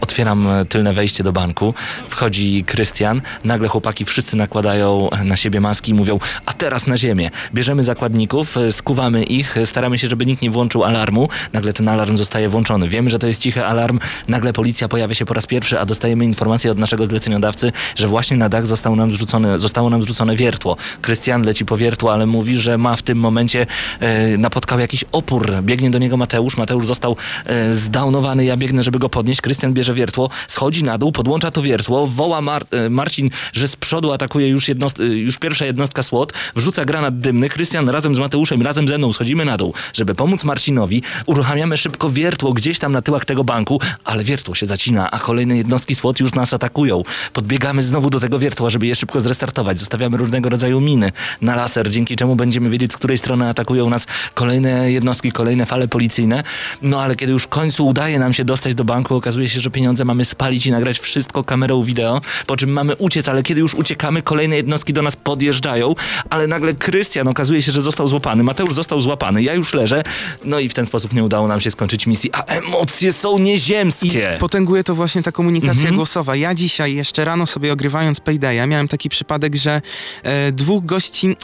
[0.00, 1.74] otwieram tylne wejście do banku,
[2.08, 7.30] wchodzi Krystian, nagle chłopaki wszyscy nakładają na siebie maski i mówią, a teraz na ziemię.
[7.54, 11.28] Bierzemy zakładników, e, skuwamy ich, e, staramy się, żeby nikt nie włączył alarmu.
[11.52, 12.88] Nagle ten alarm zostaje włączony.
[12.88, 16.24] Wiemy, że to jest cichy alarm, nagle policja pojawia się po raz pierwszy, a dostajemy
[16.24, 20.76] informację od naszego zleceniodawcy, że właśnie na dach został nam zrzucone, zostało nam zrzucone wiertło.
[21.02, 23.66] Krystian leci po wiertło, ale mówi, że ma w tym momencie
[24.00, 25.52] e, napotkał jakiś opór.
[25.62, 29.40] Biegnie do niego Mateusz, Mateusz został e, ja biegnę, żeby go podnieść.
[29.40, 33.76] Krystian bierze wiertło, schodzi na dół, podłącza to wiertło, woła Mar e, Marcin, że z
[33.76, 37.48] przodu atakuje już, jednost- e, już pierwsza jednostka SWAT, wrzuca granat dymny.
[37.48, 41.02] Krystian razem z Mateuszem, razem ze mną schodzimy na dół, żeby pomóc Marcinowi.
[41.26, 45.56] Uruchamiamy szybko wiertło gdzieś tam na tyłach tego banku, ale wiertło się zacina, a kolejne
[45.56, 47.02] jednostki SWAT już nas atakują.
[47.32, 49.78] Podbiegamy znowu do tego wiertła, żeby je szybko zrestartować.
[49.78, 51.05] Zostawiamy różnego rodzaju miny.
[51.40, 55.88] Na laser, dzięki czemu będziemy wiedzieć, z której strony atakują nas kolejne jednostki, kolejne fale
[55.88, 56.42] policyjne.
[56.82, 59.70] No ale kiedy już w końcu udaje nam się dostać do banku, okazuje się, że
[59.70, 63.74] pieniądze mamy spalić i nagrać wszystko kamerą wideo, po czym mamy uciec, ale kiedy już
[63.74, 65.94] uciekamy, kolejne jednostki do nas podjeżdżają,
[66.30, 70.02] ale nagle Krystian okazuje się, że został złapany, Mateusz został złapany, ja już leżę,
[70.44, 73.40] no i w ten sposób nie udało nam się skończyć misji, a emocje są I
[73.40, 74.36] nieziemskie.
[74.40, 75.96] potęguje to właśnie ta komunikacja Mhm.
[75.96, 76.36] głosowa.
[76.36, 79.82] Ja dzisiaj, jeszcze rano sobie ogrywając Paydaya, miałem taki przypadek, że
[80.22, 80.95] e, dwóch gości,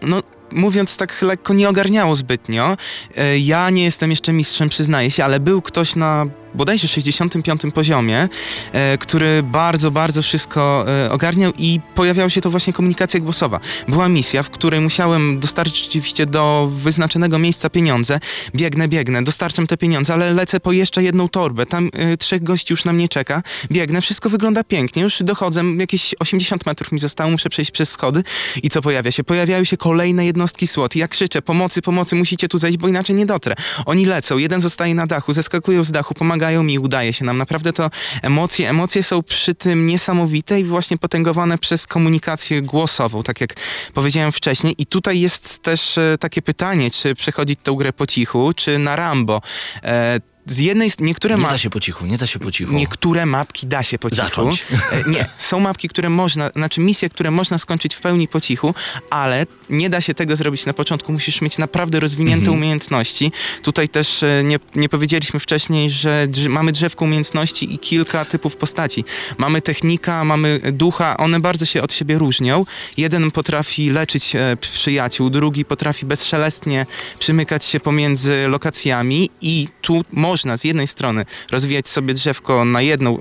[0.02, 2.76] no mówiąc tak lekko, nie ogarniało zbytnio.
[3.16, 8.28] E, ja nie jestem jeszcze mistrzem, przyznaję się, ale był ktoś na bodajże 65 poziomie,
[8.72, 13.60] e, który bardzo, bardzo wszystko e, ogarniał i pojawiała się to właśnie komunikacja głosowa.
[13.88, 18.20] Była misja, w której musiałem dostarczyć oczywiście do wyznaczonego miejsca pieniądze.
[18.54, 21.66] Biegnę, biegnę, dostarczam te pieniądze, ale lecę po jeszcze jedną torbę.
[21.66, 23.42] Tam e, trzech gości już na mnie czeka.
[23.70, 25.02] Biegnę, wszystko wygląda pięknie.
[25.02, 28.22] Już dochodzę, jakieś 80 metrów mi zostało, muszę przejść przez schody.
[28.62, 29.24] I co pojawia się?
[29.24, 30.96] Pojawiają się kolejne jednostki SWAT.
[30.96, 33.54] Ja krzyczę, pomocy, pomocy, musicie tu zejść, bo inaczej nie dotrę.
[33.86, 37.38] Oni lecą, jeden zostaje na dachu, zeskakują z dachu, pomagają mi, udaje się nam.
[37.38, 37.90] Naprawdę to
[38.22, 43.54] emocje, emocje są przy tym niesamowite i właśnie potęgowane przez komunikację głosową, tak jak
[43.94, 44.74] powiedziałem wcześniej.
[44.78, 48.96] I tutaj jest też e, takie pytanie, czy przechodzić tą grę po cichu, czy na
[48.96, 49.42] Rambo.
[49.82, 52.72] E, z jednej, niektóre Nie da się po cichu, nie da się po cichu.
[52.72, 54.22] Niektóre mapki da się po cichu.
[54.22, 54.64] Zacząć.
[54.92, 58.74] E, Nie, są mapki, które można, znaczy misje, które można skończyć w pełni po cichu,
[59.10, 61.12] ale nie da się tego zrobić na początku.
[61.12, 62.58] Musisz mieć naprawdę rozwinięte Mhm.
[62.58, 63.32] umiejętności.
[63.62, 68.56] Tutaj też e, nie, nie powiedzieliśmy wcześniej, że drz- mamy drzewko umiejętności i kilka typów
[68.56, 69.04] postaci.
[69.38, 72.64] Mamy technika, mamy ducha, one bardzo się od siebie różnią.
[72.96, 76.86] Jeden potrafi leczyć e, przyjaciół, drugi potrafi bezszelestnie
[77.18, 83.20] przymykać się pomiędzy lokacjami i tu można z jednej strony rozwijać sobie drzewko na jedną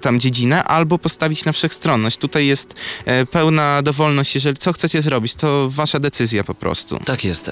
[0.00, 2.18] tam dziedzinę, albo postawić na wszechstronność.
[2.18, 6.98] Tutaj jest e, pełna dowolność, jeżeli co chcecie zrobić, to wasza decyzja po prostu.
[7.04, 7.50] Tak jest.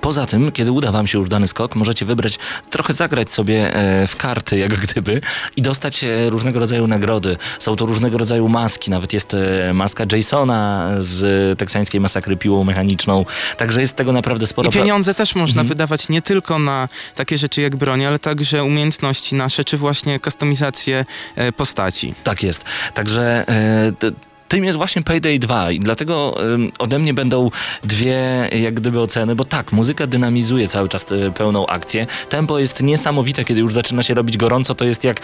[0.00, 2.38] Poza tym, kiedy uda wam się już dany skok, możecie wybrać,
[2.70, 5.20] trochę zagrać sobie e, w karty, jak gdyby,
[5.56, 7.36] i dostać e, różnego rodzaju nagrody.
[7.58, 9.36] Są to różnego rodzaju maski, nawet jest
[9.74, 13.24] maska Jasona z teksańskiej masakry piłą mechaniczną,
[13.56, 14.68] także jest tego naprawdę sporo.
[14.70, 15.68] I pieniądze też można Mhm.
[15.68, 21.04] wydawać nie tylko na takie rzeczy jak broń, ale także umiejętności nasze, czy właśnie kustomizację
[21.36, 22.14] e, postaci.
[22.24, 22.64] Tak jest.
[22.94, 23.92] Także e,
[24.50, 26.36] tym jest właśnie Payday 2 i dlatego
[26.78, 27.50] ode mnie będą
[27.84, 32.06] dwie jak gdyby oceny, bo tak, muzyka dynamizuje cały czas tę pełną akcję.
[32.28, 35.20] Tempo jest niesamowite, kiedy już zaczyna się robić gorąco, to jest jak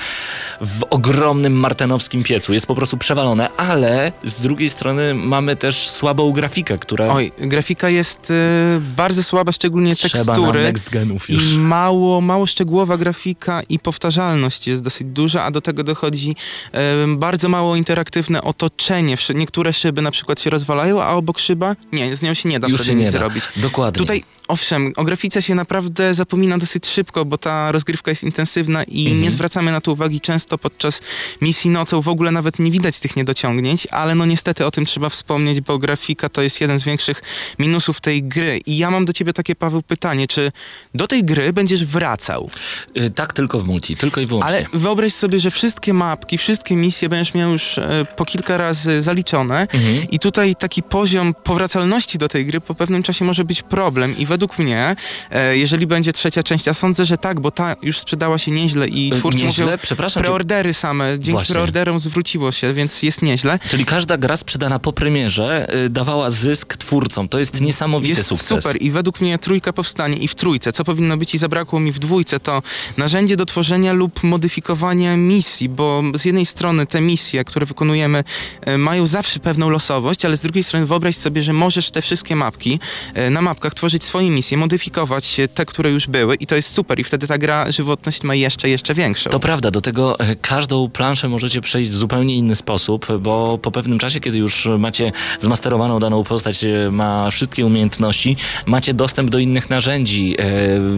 [0.61, 2.53] w ogromnym martenowskim piecu.
[2.53, 7.89] Jest po prostu przewalone, ale z drugiej strony mamy też słabą grafikę, która Oj, grafika
[7.91, 10.62] jest e, bardzo słaba, szczególnie trzeba na tekstury.
[10.62, 11.53] next genów już.
[11.53, 16.37] I mało, mało szczegółowa grafika i powtarzalność jest dosyć duża, a do tego dochodzi
[16.73, 19.16] em, bardzo mało interaktywne otoczenie.
[19.35, 22.69] Niektóre szyby na przykład się rozwalają, a obok szyba nie, z nią się nie da
[22.69, 23.19] Już wtedy nic da.
[23.19, 23.45] zrobić.
[23.57, 23.99] Dokładnie.
[23.99, 29.01] Tutaj, owszem, o grafice się naprawdę zapomina dosyć szybko, bo ta rozgrywka jest intensywna i
[29.07, 29.21] Mhm.
[29.23, 31.01] nie zwracamy na to uwagi często podczas
[31.41, 32.01] misji nocą.
[32.01, 35.79] W ogóle nawet nie widać tych niedociągnięć, ale no niestety o tym trzeba wspomnieć, bo
[35.79, 37.23] grafika to jest jeden z większych
[37.59, 38.61] minusów tej gry.
[38.67, 40.53] I ja mam do ciebie takie, Paweł, pytanie, czy
[40.95, 42.51] do tej gry będziesz wracał?
[42.97, 44.49] Y, Tak tylko w multi, tylko i wyłącznie.
[44.49, 49.03] Ale wyobraź sobie, że wszystkie mapki, wszystkie misje będziesz miał już e, po kilka razy
[49.11, 50.11] zaliczone Mhm.
[50.11, 54.27] i tutaj taki poziom powracalności do tej gry po pewnym czasie może być problem i
[54.27, 54.97] według mnie,
[55.31, 58.88] e, jeżeli będzie trzecia część, a sądzę, że tak, bo ta już sprzedała się nieźle
[58.88, 60.23] i Y, twórcy Nieźle, mówią, przepraszam.
[60.23, 61.53] preordery same, dzięki Właśnie.
[61.53, 63.59] preorderom zwróciło się, więc jest nieźle.
[63.71, 67.29] Czyli każda gra sprzedana po premierze y, dawała zysk twórcom.
[67.29, 68.49] To jest niesamowity Jest sukces.
[68.49, 70.72] super i według mnie trójka powstanie i w trójce.
[70.72, 72.62] Co powinno być i zabrakło mi w dwójce, to
[72.97, 78.24] narzędzie do tworzenia lub modyfikowania misji, bo z jednej strony te misje, które wykonujemy,
[78.61, 82.36] e, mają zawsze pewną losowość, ale z drugiej strony wyobraź sobie, że możesz te wszystkie
[82.36, 82.80] mapki
[83.14, 87.01] e, na mapkach tworzyć swoje misje, modyfikować te, które już były i to jest super
[87.01, 89.30] i wtedy ta gra żywotność ma jeszcze, jeszcze większą.
[89.30, 93.70] To prawda, do tego e, każdą planszę możecie przejść w zupełnie inny sposób, bo po
[93.70, 98.36] pewnym czasie, kiedy już macie zmasterowaną daną postać, e, ma wszystkie umiejętności,
[98.66, 100.36] macie dostęp do innych narzędzi.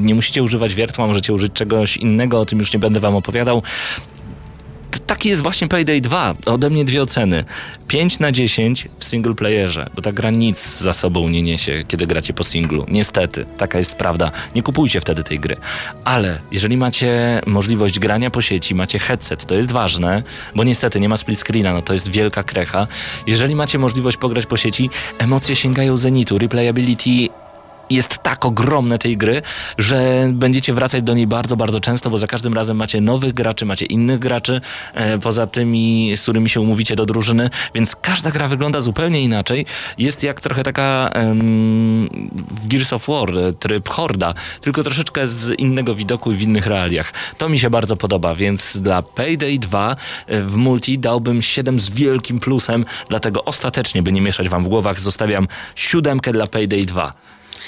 [0.01, 3.62] Nie musicie używać wiertła, możecie użyć czegoś innego, o tym już nie będę wam opowiadał.
[5.07, 6.34] Taki jest właśnie Payday 2.
[6.47, 7.45] Ode mnie dwie oceny.
[7.89, 12.07] 5 na 10 w single playerze, bo ta gra nic za sobą nie niesie, kiedy
[12.07, 12.86] gracie po singlu.
[12.89, 14.30] Niestety, taka jest prawda.
[14.55, 15.57] Nie kupujcie wtedy tej gry.
[16.05, 20.22] Ale jeżeli macie możliwość grania po sieci, macie headset, to jest ważne,
[20.55, 22.86] bo niestety nie ma split screena, no to jest wielka krecha.
[23.26, 26.39] Jeżeli macie możliwość pograć po sieci, emocje sięgają zenitu.
[26.39, 27.28] Replayability
[27.91, 29.43] jest tak ogromne tej gry,
[29.78, 33.66] że będziecie wracać do niej bardzo, bardzo często, bo za każdym razem macie nowych graczy,
[33.66, 34.61] macie innych graczy,
[34.95, 39.66] e, poza tymi, z którymi się umówicie do drużyny, więc każda gra wygląda zupełnie inaczej.
[39.99, 42.09] Jest jak trochę taka em,
[42.62, 46.66] w Gears of War, e, tryb Horda, tylko troszeczkę z innego widoku i w innych
[46.66, 47.12] realiach.
[47.39, 51.91] To mi się bardzo podoba, więc dla Payday 2 e, w multi dałbym 7 z
[51.91, 57.12] wielkim plusem, dlatego ostatecznie, by nie mieszać wam w głowach, zostawiam siódemkę dla Payday 2.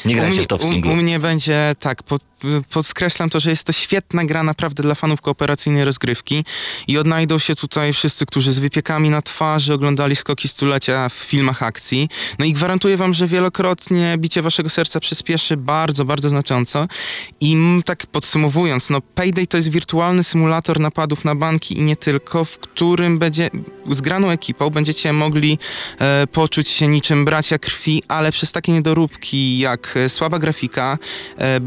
[0.05, 0.93] Nie grajcie w to w u, singlu.
[0.93, 2.23] u mnie będzie tak, pod,
[2.71, 6.45] podkreślam to, że jest to świetna gra naprawdę dla fanów kooperacyjnej rozgrywki
[6.89, 11.63] i odnajdą się tutaj wszyscy, którzy z wypiekami na twarzy oglądali skoki stulecia w filmach
[11.63, 12.09] akcji.
[12.39, 16.89] No i gwarantuję wam, że wielokrotnie bicie waszego serca przyspieszy bardzo, bardzo znacząco.
[17.41, 22.45] I tak podsumowując, no Payday to jest wirtualny symulator napadów na banki i nie tylko,
[22.45, 23.51] w którym będzie
[23.91, 25.59] z graną ekipą będziecie mogli
[25.99, 30.99] e, poczuć się niczym bracia krwi, ale przez takie niedoróbki jak e, słaba grafika,
[31.37, 31.61] e,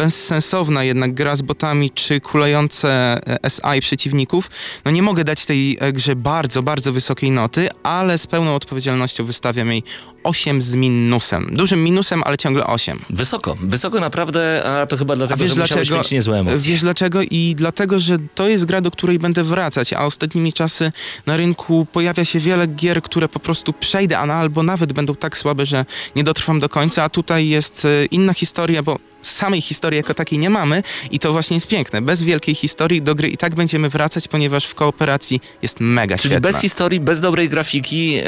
[0.63, 4.49] bezsensowna jednak gra z botami czy kulejące e, SI przeciwników,
[4.85, 9.25] no nie mogę dać tej e, grze bardzo, bardzo wysokiej noty, ale z pełną odpowiedzialnością
[9.25, 9.83] wystawiam jej
[10.23, 11.49] 8 z minusem.
[11.51, 12.99] Dużym minusem, ale ciągle 8.
[13.09, 16.71] Wysoko, wysoko naprawdę, a to chyba dlatego, że musiałeś mieć niezłe emocje.
[16.71, 17.21] Wiesz dlaczego?
[17.21, 20.91] I dlatego, że to jest gra, do której będę wracać, a ostatnimi czasy
[21.25, 25.15] na rynku pojawia się wiele gier, które po prostu przejdę, a na, albo nawet będą
[25.15, 25.85] tak słabe, że
[26.15, 30.39] nie dotrwam do końca, a tutaj jest e, inna historia, bo samej historii jako takiej
[30.39, 32.01] nie mamy i to właśnie jest piękne.
[32.01, 36.31] Bez wielkiej historii do gry i tak będziemy wracać, ponieważ w kooperacji jest mega Czyli
[36.31, 36.49] świetna.
[36.51, 38.23] bez historii, bez dobrej grafiki, yy,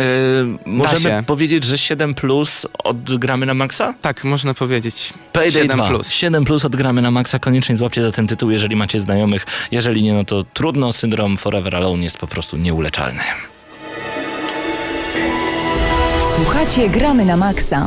[0.65, 1.23] możemy się.
[1.27, 3.93] powiedzieć, że 7 plus odgramy na maksa?
[4.01, 5.13] Tak, można powiedzieć.
[5.33, 5.87] Payday 7 2.
[5.89, 6.09] plus.
[6.11, 7.39] 7 plus odgramy na maksa.
[7.39, 9.45] Koniecznie złapcie za ten tytuł, jeżeli macie znajomych.
[9.71, 10.93] Jeżeli nie, no to trudno.
[10.93, 13.21] Syndrom Forever Alone jest po prostu nieuleczalny.
[16.35, 17.85] Słuchacie Gramy na Maxa.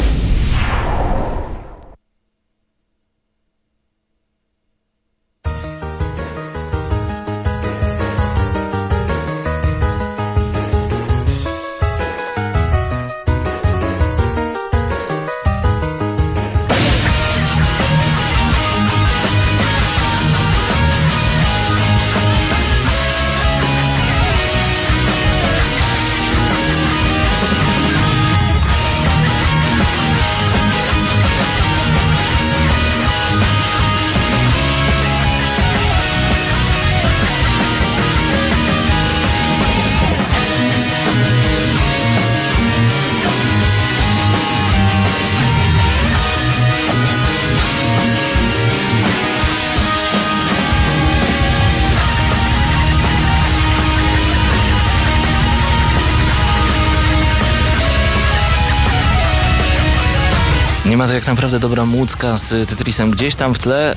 [60.99, 63.97] Ma to jak naprawdę dobra młódzka z Tetrisem gdzieś tam w tle.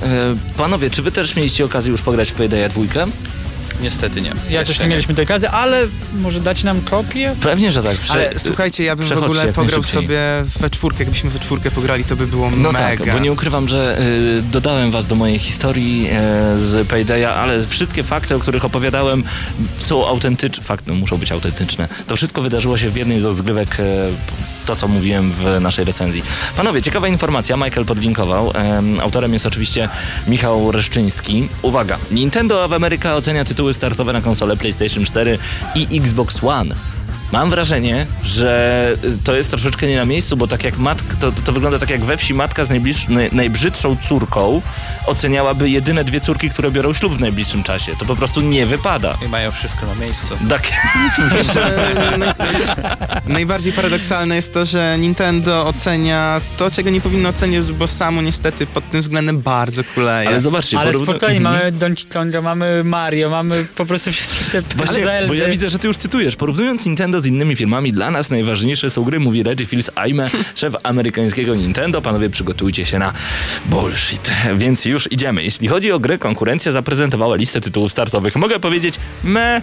[0.56, 3.06] Panowie, czy wy też mieliście okazję już pograć w Paydaya 2?
[3.82, 4.32] Niestety nie.
[4.50, 5.86] Ja Jeszcze też nie mieliśmy tej okazji, ale
[6.20, 7.34] może dać nam kopię?
[7.40, 7.96] Pewnie, że tak.
[7.96, 10.18] Prze- Ale słuchajcie, ja bym w ogóle pograł sobie
[10.60, 11.04] we czwórkę.
[11.04, 12.78] Jakbyśmy we czwórkę pograli, to by było No mega.
[12.78, 13.98] tak, bo nie ukrywam, że
[14.38, 16.12] y, dodałem was do mojej historii e,
[16.58, 19.24] z Paydaya, ale wszystkie fakty, o których opowiadałem
[19.78, 21.88] są autentyczne, fakty no, muszą być autentyczne.
[22.06, 23.82] To wszystko wydarzyło się w jednej z rozgrywek, e,
[24.66, 26.22] to co mówiłem w naszej recenzji.
[26.56, 28.52] Panowie, ciekawa informacja, Michael podlinkował.
[28.54, 29.88] Em, autorem jest oczywiście
[30.28, 31.48] Michał Reszczyński.
[31.62, 35.38] Uwaga, Nintendo of America ocenia tytuły startowe na konsolę PlayStation 4
[35.74, 36.74] i Xbox One.
[37.32, 41.32] Mam wrażenie, że y, to jest troszeczkę nie na miejscu, bo tak jak matka, to,
[41.32, 44.62] to wygląda tak jak we wsi matka z najbliż, naj, najbrzydszą córką
[45.06, 47.92] oceniałaby jedyne dwie córki, które biorą ślub w najbliższym czasie.
[47.98, 49.14] To po prostu nie wypada.
[49.26, 50.34] I mają wszystko na miejscu.
[50.48, 50.62] Tak.
[51.36, 51.60] Jeszcze
[52.18, 52.34] naj,
[53.26, 58.66] najbardziej paradoksalne jest to, że Nintendo ocenia to, czego nie powinno oceniać, bo samo niestety
[58.66, 60.28] pod tym względem bardzo kuleje.
[60.28, 61.42] Ale zobaczcie, Ale spokojnie, Mhm.
[61.56, 65.28] mamy Donkey Konga, mamy Mario, mamy po prostu wszystkie te Właśnie, Zeldy.
[65.28, 66.36] bo ja widzę, że ty już cytujesz.
[66.36, 70.74] Porównując Nintendo z innymi firmami, dla nas najważniejsze są gry, mówi Reggie Fils Aime, szef
[70.82, 72.02] amerykańskiego Nintendo.
[72.02, 73.12] Panowie, przygotujcie się na
[73.66, 74.30] bullshit.
[74.56, 75.44] Więc już idziemy.
[75.44, 78.36] Jeśli chodzi o grę, konkurencja zaprezentowała listę tytułów startowych.
[78.36, 78.94] Mogę powiedzieć
[79.24, 79.62] me.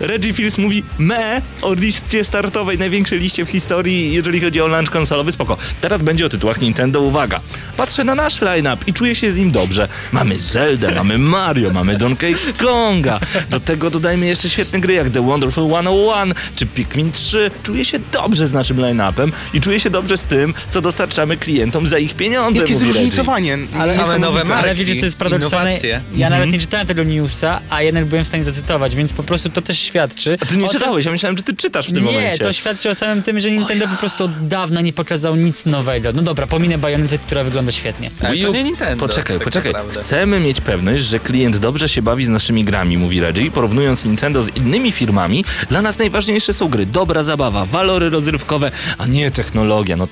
[0.00, 4.90] Reggie Fils mówi me o liście startowej, największej liście w historii, jeżeli chodzi o launch
[4.92, 5.32] konsolowy.
[5.32, 5.56] Spoko.
[5.80, 7.00] Teraz będzie o tytułach Nintendo.
[7.00, 7.40] Uwaga.
[7.76, 9.88] Patrzę na nasz line-up i czuję się z nim dobrze.
[10.12, 13.20] Mamy Zelda, mamy Mario, mamy Donkey Konga.
[13.50, 17.50] Do tego dodajmy jeszcze świetne gry jak The Wonderful 101 czy Pikmin 3.
[17.62, 21.86] Czuję się dobrze z naszym line-upem i czuję się dobrze z tym, co dostarczamy klientom
[21.86, 22.60] za ich pieniądze.
[22.60, 23.58] Jakie zróżnicowanie.
[23.78, 24.64] Ale- Same nowe marki.
[24.64, 25.72] Ale wiecie, co jest paradoksalne?
[25.82, 26.30] Ja Mhm.
[26.30, 29.62] nawet nie czytałem tego newsa, a jednak byłem w stanie zacytować, więc po prostu to
[29.62, 30.38] też świadczy.
[30.40, 32.44] A ty nie o tym- czytałeś, ja myślałem, że ty czytasz w tym nie, momencie.
[32.44, 36.12] to świadczy o samym tym, że Nintendo po prostu od dawna nie pokazał nic nowego.
[36.12, 38.10] No dobra, pominę Bayonetę, która wygląda świetnie.
[38.20, 39.72] Ale Wii to nie Nintendo, Poczekaj, tak poczekaj.
[39.72, 40.00] naprawdę.
[40.00, 43.50] Chcemy mieć pewność, że klient dobrze się bawi z naszymi grami, mówi Reggie.
[43.50, 49.06] Porównując Nintendo z innymi firmami, dla nas najważniejsze są gry, dobra zabawa, walory rozrywkowe, a
[49.06, 49.96] nie technologia.
[49.96, 50.08] No,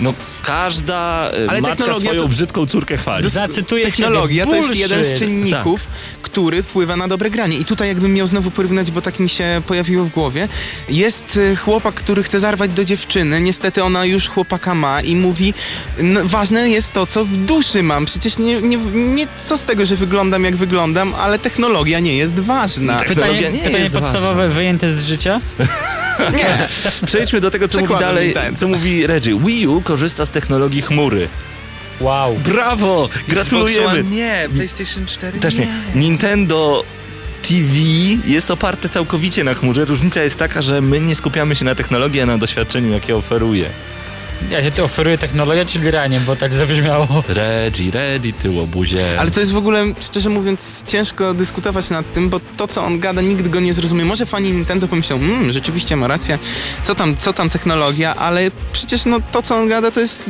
[0.00, 0.14] no
[0.44, 3.30] każda e, Ale matka swoją to- brzydką córkę chwali.
[3.30, 5.86] Zacytuję Technologia to jest jeden z czynników,
[6.22, 7.58] który wpływa na dobre granie.
[7.58, 10.48] I tutaj jakbym miał znowu porównać, bo tak mi się pojawiło w głowie.
[10.88, 13.40] Jest y, chłopak, który chce zarwać do dziewczyny.
[13.40, 15.54] Niestety ona już chłopaka ma i mówi,
[15.98, 18.06] no, ważne jest to, co w duszy mam.
[18.06, 22.34] Przecież nie, nie, nie co z tego, że wyglądam jak wyglądam, ale technologia nie jest
[22.40, 22.98] ważna.
[22.98, 24.54] Technologia Pytanie, nie pytanie jest podstawowe ważna.
[24.54, 25.40] wyjęte z życia?
[26.36, 26.58] Nie.
[27.06, 28.60] Przejdźmy do tego, co mówi Przekładam dalej, Nintendo.
[28.60, 29.38] co mówi Reggie.
[29.40, 31.28] Wii U korzysta z technologii chmury.
[32.00, 32.34] Wow.
[32.34, 33.08] Brawo!
[33.28, 33.86] Gratulujemy!
[33.86, 35.68] One nie, PlayStation 4 Też nie.
[35.94, 36.84] Nintendo
[37.42, 37.68] TV
[38.26, 39.84] jest oparte całkowicie na chmurze.
[39.84, 43.70] Różnica jest taka, że my nie skupiamy się na technologii, a na doświadczeniu, jakie oferuje.
[44.50, 47.06] Ja się tu oferuję technologię czy granie, bo tak zabrzmiało.
[47.28, 49.20] Reggie, Reggie, ty łobuzie.
[49.20, 52.98] Ale to jest w ogóle, szczerze mówiąc, ciężko dyskutować nad tym, bo to, co on
[52.98, 54.04] gada, nikt go nie zrozumie.
[54.04, 56.38] Może fani Nintendo pomyślą, mmm, rzeczywiście ma rację,
[56.82, 60.24] co tam, co tam technologia, ale przecież no, to, co on gada, to jest,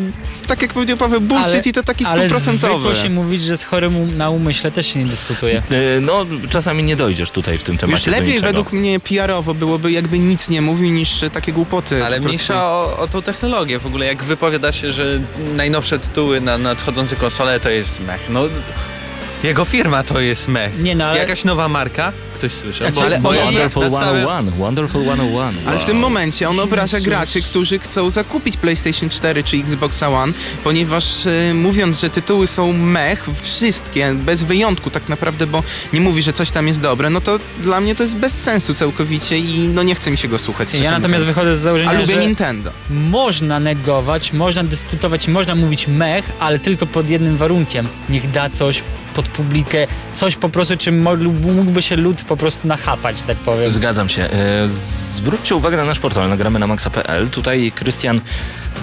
[0.47, 2.75] tak jak powiedział Paweł, bullshit Ale- i to taki Ale stuprocentowy.
[2.85, 5.63] zwykło się mówić, że z chorym um- na umyśle też się nie dyskutuje.
[5.71, 9.93] E, No, czasami nie dojdziesz tutaj w tym temacie Już lepiej według mnie PR-owo byłoby,
[9.93, 12.05] jakby nic nie mówił, niż takie głupoty.
[12.05, 13.79] Ale mniejsza o, o tą technologię.
[13.79, 15.21] W ogóle jak wypowiada się, że
[15.57, 18.21] najnowsze tytuły na nadchodzące konsole to jest mech.
[18.29, 18.45] No,
[19.43, 20.79] jego firma to jest mech.
[20.79, 21.19] Nie no, ale...
[21.19, 22.13] Jakaś nowa marka?
[22.49, 22.91] Ktoś słyszał?
[22.91, 25.55] Znaczy, ale bo on- Wonderful nadstawiam- 101, Wonderful 101.
[25.67, 25.87] Ale w wow.
[25.87, 27.09] tym momencie on obraża Jezus.
[27.09, 30.33] graczy, którzy chcą zakupić PlayStation 4 czy Xbox One,
[30.65, 36.23] ponieważ e, mówiąc, że tytuły są mech, wszystkie, bez wyjątku tak naprawdę, bo nie mówi,
[36.23, 39.59] że coś tam jest dobre, no to dla mnie to jest bez sensu całkowicie i
[39.69, 40.75] no nie chce mi się go słuchać.
[40.75, 41.25] Ja natomiast mówiąc.
[41.25, 42.71] wychodzę z założenia, A lubię że Nintendo.
[42.91, 47.89] można negować, można dyskutować, można mówić mech, ale tylko pod jednym warunkiem.
[48.09, 48.83] Niech da coś
[49.15, 51.03] pod publikę, coś po prostu, czym
[51.43, 53.71] mógłby się lud po prostu nachapać, tak powiem.
[53.71, 54.23] Zgadzam się.
[54.23, 54.69] E,
[55.15, 57.29] Zwróćcie uwagę na nasz portal, nagramy na maxa.pl.
[57.29, 58.21] Tutaj Krystian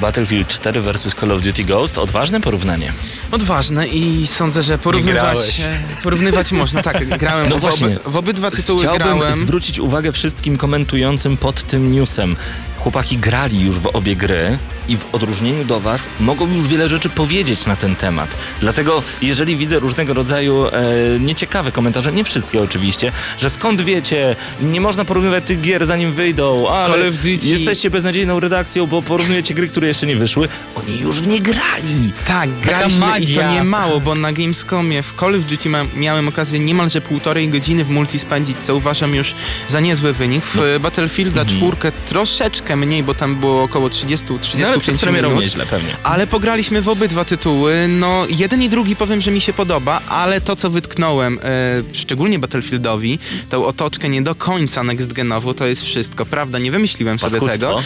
[0.02, 1.98] Battlefield 4 vs Call of Duty Ghost.
[1.98, 2.94] Odważne porównanie.
[3.32, 5.62] Odważne i sądzę, że porównywać,
[6.04, 6.82] porównywać można.
[6.82, 7.98] Tak, grałem No w, oby, właśnie.
[8.06, 9.40] w obydwa tytuły Chciałbym grałem.
[9.40, 12.36] zwrócić uwagę wszystkim komentującym pod tym newsem.
[12.78, 14.58] Chłopaki grali już w obie gry
[14.92, 18.38] i w odróżnieniu do was mogą już wiele rzeczy powiedzieć na ten temat.
[18.60, 20.72] Dlatego jeżeli widzę różnego rodzaju e,
[21.20, 26.68] nieciekawe komentarze, nie wszystkie oczywiście, że skąd wiecie, nie można porównywać tych gier zanim wyjdą,
[26.70, 30.48] ale Call of Duty- jesteście beznadziejną redakcją, bo porównujecie gry, które jeszcze nie wyszły.
[30.76, 32.14] Oni już w nie grali.
[32.28, 36.28] Tak, graliśmy i to nie mało, bo na Gamescomie w Call of Duty ma, miałem
[36.28, 39.34] okazję niemalże półtorej godziny w multi spędzić, co uważam już
[39.68, 40.46] za niezły wynik.
[40.46, 40.80] W No.
[40.80, 41.58] Battlefielda Mhm.
[41.60, 45.44] czwórkę troszeczkę mniej, bo tam było około 30-35 No, ale przed premierą minut.
[45.44, 45.98] nieźle pewnie.
[46.04, 47.88] Ale pograliśmy w obydwa tytuły.
[47.88, 52.40] No, jeden i drugi powiem, że mi się podoba, ale to, co wytknąłem, e, szczególnie
[52.40, 53.20] Battlefieldowi,
[53.50, 56.26] tą otoczkę nie do końca next-genową, to jest wszystko.
[56.26, 57.80] Prawda, nie wymyśliłem sobie tego.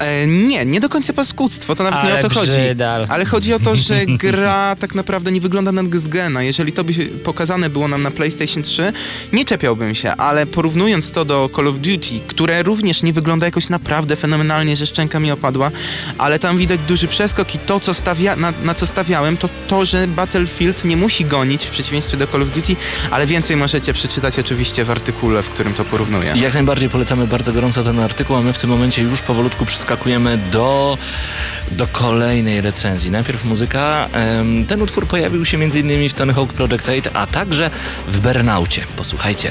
[0.00, 2.50] E, nie, nie do końca paskudztwo, to nawet nie Ale o to chodzi.
[2.50, 3.06] brzydal.
[3.08, 6.42] Ale chodzi o to, że gra tak naprawdę nie wygląda na next-gena.
[6.42, 6.92] Jeżeli to by
[7.24, 8.92] pokazane było nam na PlayStation 3,
[9.32, 13.68] nie czepiałbym się, ale porównując to do Call of Duty, które również nie wygląda jakoś
[13.68, 15.70] naprawdę fenomenalnie, że szczęka mi opadła,
[16.18, 19.84] ale tam widać duży przeskok i to, co stawia, na, na co stawiałem, to to,
[19.84, 22.76] że Battlefield nie musi gonić w przeciwieństwie do Call of Duty,
[23.10, 26.34] ale więcej możecie przeczytać oczywiście w artykule, w którym to porównuję.
[26.36, 30.38] Jak najbardziej polecamy bardzo gorąco ten artykuł, a my w tym momencie już powolutku przeskakujemy
[30.38, 30.98] do,
[31.70, 33.10] do kolejnej recenzji.
[33.10, 34.08] Najpierw muzyka.
[34.68, 36.08] Ten utwór pojawił się m.in.
[36.08, 37.70] w Tony Hawk Project 8, a także
[38.08, 38.86] w Burnaucie.
[38.96, 39.50] Posłuchajcie.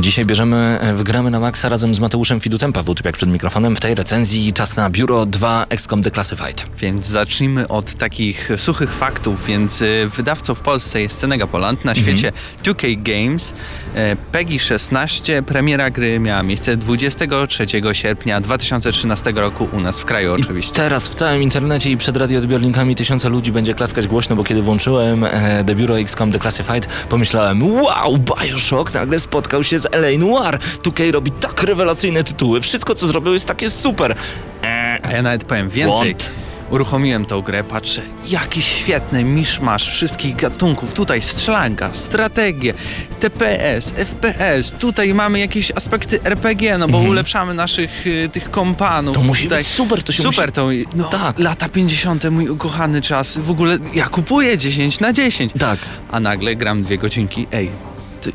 [0.00, 3.76] Dzisiaj bierzemy e, w Gramy na Maxa razem z Mateuszem Fidutem, Paweł Typiak przed mikrofonem.
[3.76, 6.64] W tej recenzji czas na Biuro 2 XCOM Declassified.
[6.78, 9.46] Więc zacznijmy od takich suchych faktów.
[9.46, 12.32] Więc y, wydawcą w Polsce jest Senega Poland, na świecie
[12.62, 13.54] 2K Games.
[13.94, 20.34] E, PEGI 16, premiera gry miała miejsce 23 sierpnia 2013 roku u nas w kraju
[20.34, 20.74] oczywiście.
[20.74, 25.24] Teraz w całym internecie i przed radioodbiornikami tysiące ludzi będzie klaskać głośno, bo kiedy włączyłem
[25.24, 30.58] e, The Bureau XCOM Declassified, pomyślałem, wow, Bioshock nagle spotkał się z LA Noir.
[30.84, 34.14] 2K robi tak rewelacyjne tytuły, wszystko co zrobił jest takie super.
[34.62, 36.14] Eee, A ja nawet powiem więcej.
[36.14, 36.32] błąd.
[36.70, 40.92] Uruchomiłem tą grę, patrzę, jaki świetny miszmasz wszystkich gatunków.
[40.92, 42.74] Tutaj strzelanka, strategie,
[43.20, 44.72] TPS, FPS.
[44.78, 49.08] Tutaj mamy jakieś aspekty RPG, no bo ulepszamy naszych y, tych kompanów.
[49.16, 49.22] Mhm.
[49.26, 49.58] To musi tutaj.
[49.58, 50.84] być super, to się Super musi...
[50.86, 51.38] to, no, Tak.
[51.38, 52.30] lata 50.
[52.30, 53.38] mój ukochany czas.
[53.38, 55.52] W ogóle ja kupuję 10 na 10.
[55.58, 55.78] Tak,
[56.10, 57.46] A nagle gram dwie godzinki.
[57.52, 57.70] Ej,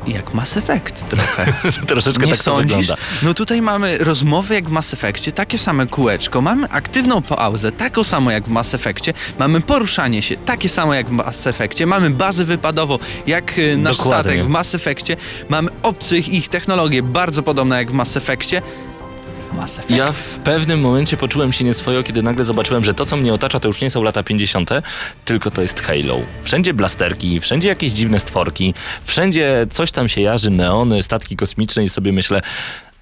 [0.06, 1.52] jak Mass Effect trochę.
[1.86, 2.76] troszeczkę Nie tak to sądzisz?
[2.76, 2.96] wygląda.
[3.22, 8.04] No tutaj mamy rozmowy jak w Mass Effectie, takie same kółeczko, mamy aktywną pauzę, taką
[8.04, 12.10] samą jak w Mass Effectie, mamy poruszanie się, takie samo jak w Mass Effectie, mamy
[12.10, 14.32] bazę wypadową jak y, nasz Dokładnie.
[14.32, 15.16] statek w Mass Effectie,
[15.48, 18.62] mamy obcych ich technologie bardzo podobne jak w Mass Effectie.
[19.56, 19.90] Mass Effect.
[19.98, 23.60] Ja w pewnym momencie poczułem się nieswojo, kiedy nagle zobaczyłem, że to, co mnie otacza,
[23.60, 24.70] to już nie są lata 50.,
[25.24, 26.18] tylko to jest Halo.
[26.42, 31.88] Wszędzie blasterki, wszędzie jakieś dziwne stworki, wszędzie coś tam się jarzy, neony, statki kosmiczne i
[31.88, 32.42] sobie myślę,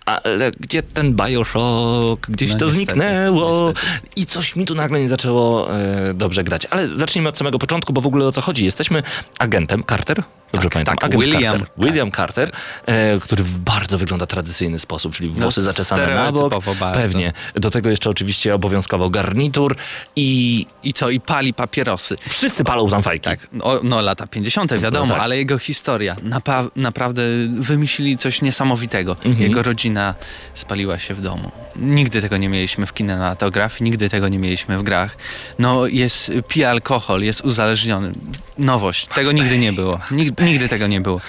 [0.06, 2.30] ale gdzie ten Bioshock?
[2.30, 3.66] Gdzieś No to niestety, zniknęło.
[3.68, 3.88] niestety.
[4.16, 6.66] I coś mi tu nagle nie zaczęło e, dobrze grać.
[6.70, 8.64] Ale zacznijmy od samego początku, bo w ogóle o co chodzi?
[8.64, 9.02] Jesteśmy
[9.38, 10.22] agentem Carter.
[10.54, 10.96] Dobrze Tak, pamiętam.
[10.98, 11.66] tak, William Carter.
[11.78, 12.50] William Carter,
[12.86, 16.54] e, który w bardzo wygląda tradycyjny sposób, czyli włosy No, zaczesane na bok.
[16.80, 17.00] bardzo.
[17.00, 17.32] Pewnie.
[17.54, 19.76] Do tego jeszcze oczywiście obowiązkowo garnitur
[20.16, 22.16] i I co, i pali papierosy.
[22.28, 23.24] wszyscy palą tam fajki.
[23.24, 24.78] Tak, no, no lata 50.
[24.78, 25.22] wiadomo, No tak.
[25.22, 26.16] ale jego historia.
[26.22, 27.22] Napa- naprawdę
[27.58, 29.12] wymyślili coś niesamowitego.
[29.24, 29.40] Mhm.
[29.42, 30.14] Jego rodzina
[30.54, 31.50] spaliła się w domu.
[31.76, 35.16] Nigdy tego nie mieliśmy w kinematografii, nigdy tego nie mieliśmy w grach.
[35.58, 38.12] No jest, pije alkohol, jest uzależniony.
[38.58, 40.00] Nowość, tego nigdy nie było.
[40.10, 41.20] Nig- nigdy tego nie było.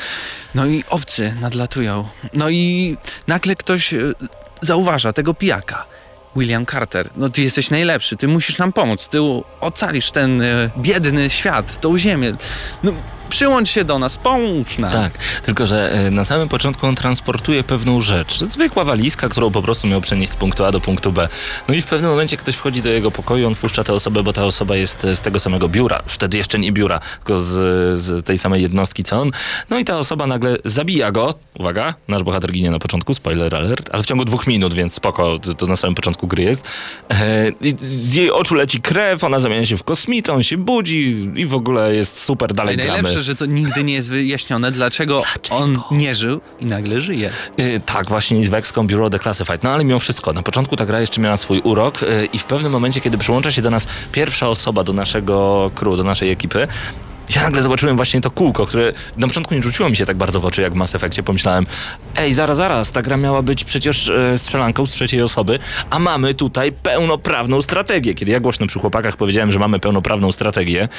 [0.56, 2.08] No i obcy nadlatują.
[2.34, 2.98] No i
[3.28, 3.98] nagle ktoś e,
[4.62, 5.86] zauważa tego pijaka.
[6.36, 9.18] William Carter, no ty jesteś najlepszy, ty musisz nam pomóc, ty
[9.62, 12.34] ocalisz ten e, biedny świat, tą ziemię.
[12.84, 12.94] No
[13.36, 14.92] przyłącz się do nas, pomóż nam.
[14.92, 15.14] Tak,
[15.44, 18.40] tylko że e, na samym początku on transportuje pewną rzecz.
[18.40, 21.28] Zwykła walizka, którą po prostu miał przenieść z punktu A do punktu B.
[21.68, 24.34] No i w pewnym momencie ktoś wchodzi do jego pokoju, on wpuszcza tę osobę, bo
[24.34, 26.02] ta osoba jest e, z tego samego biura.
[26.06, 27.52] Wtedy jeszcze nie biura, tylko z,
[28.02, 29.32] z tej samej jednostki co on.
[29.70, 31.34] No i ta osoba nagle zabija go.
[31.60, 35.40] Uwaga, nasz bohater ginie na początku, spoiler alert, ale w ciągu dwóch minut, więc spoko,
[35.58, 36.64] to, na samym początku gry jest.
[37.10, 41.30] E, i z jej oczu leci krew, ona zamienia się w kosmitę, on się budzi
[41.36, 42.92] i w ogóle jest super, I dalej gramy.
[42.92, 47.30] najlepsze, że to nigdy nie jest wyjaśnione, dlaczego, on nie żył i nagle żyje.
[47.58, 49.64] Yy, tak, właśnie z Vexcom Bureau Declassified.
[49.64, 52.44] No ale mimo wszystko, na początku ta gra jeszcze miała swój urok yy, i w
[52.44, 56.68] pewnym momencie, kiedy przyłącza się do nas pierwsza osoba do naszego crew, do naszej ekipy,
[57.30, 60.40] ja nagle zobaczyłem właśnie to kółko, które na początku nie rzuciło mi się tak bardzo
[60.40, 61.24] w oczy jak w Mass Effectie.
[61.24, 61.66] Pomyślałem,
[62.16, 65.60] ej, zaraz, zaraz, ta gra miała być przecież e, strzelanką z trzeciej osoby,
[65.90, 68.14] a mamy tutaj pełnoprawną strategię.
[68.14, 70.90] Kiedy ja głośno przy chłopakach powiedziałem, że mamy pełnoprawną strategię,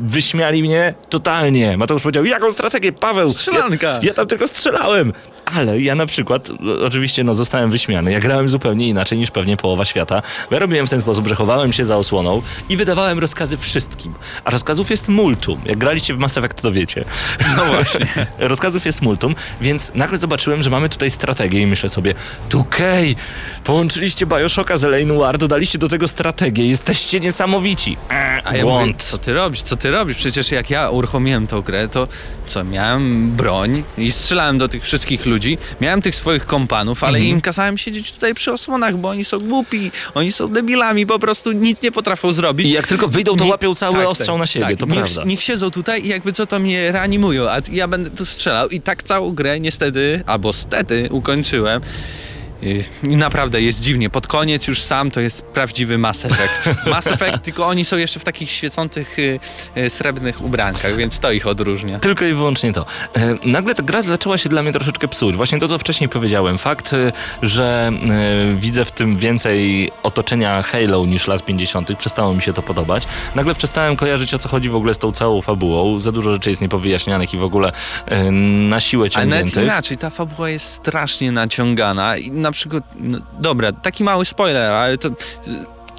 [0.00, 1.76] wyśmiali mnie totalnie.
[1.76, 3.30] Mateusz powiedział, jaką strategię, Paweł?
[3.30, 3.88] Strzelanka.
[3.88, 5.12] Ja, ja tam tylko strzelałem.
[5.44, 6.48] Ale ja na przykład,
[6.84, 8.12] oczywiście no zostałem wyśmiany.
[8.12, 10.22] Ja grałem zupełnie inaczej niż pewnie połowa świata.
[10.50, 14.14] Ja robiłem w ten sposób, że chowałem się za osłoną i wydawałem rozkazy wszystkim.
[14.44, 15.60] A rozkazów jest multum.
[15.66, 17.04] Jak graliście w Mass Effect, to wiecie.
[17.56, 18.06] No właśnie.
[18.38, 22.14] rozkazów jest multum, więc nagle zobaczyłem, że mamy tutaj strategię i myślę sobie,
[22.54, 23.16] okej,
[23.64, 27.96] połączyliście Bioshocka z LA Noir, dodaliście do tego strategię, jesteście niesamowici.
[28.08, 29.02] A ja mówię, błąd.
[29.02, 30.16] co ty robisz, co ty robisz?
[30.16, 32.08] Przecież jak ja uruchomiłem tą grę, to
[32.46, 37.34] co, miałem broń i strzelałem do tych wszystkich ludzi, miałem tych swoich kompanów, ale Mhm.
[37.36, 41.52] im kazałem siedzieć tutaj przy osłonach, bo oni są głupi, oni są debilami, po prostu
[41.52, 42.66] nic nie potrafią zrobić.
[42.66, 44.78] I jak tylko wyjdą, to Nie- łapią cały tak, ostrzał tak, na siebie, tak.
[44.78, 45.24] to niech, prawda.
[45.24, 48.80] Niech siedzą tutaj i jakby co to mnie reanimują, a ja będę tu strzelał i
[48.80, 51.80] tak całą grę niestety, albo stety ukończyłem.
[52.62, 54.10] I naprawdę jest dziwnie.
[54.10, 56.70] Pod koniec już sam to jest prawdziwy Mass Effect.
[56.90, 59.40] Mass Effect, tylko oni są jeszcze w takich świecących y,
[59.76, 61.98] y, srebrnych ubrankach, więc to ich odróżnia.
[61.98, 62.86] Tylko i wyłącznie to.
[63.14, 65.36] E, nagle ta gra zaczęła się dla mnie troszeczkę psuć.
[65.36, 66.58] Właśnie to, co wcześniej powiedziałem.
[66.58, 67.92] Fakt, e, że
[68.54, 71.98] widzę w tym więcej otoczenia Halo niż lat 50.
[71.98, 73.02] Przestało mi się to podobać.
[73.34, 75.98] Nagle przestałem kojarzyć, o co chodzi w ogóle z tą całą fabułą.
[75.98, 77.72] Za dużo rzeczy jest niepowyjaśnianych i w ogóle
[78.68, 79.64] na siłę Ale ciągniętych.
[79.64, 84.98] inaczej, ta fabuła jest strasznie naciągana i na przykład, no, dobra, taki mały spoiler, ale
[84.98, 85.12] to y,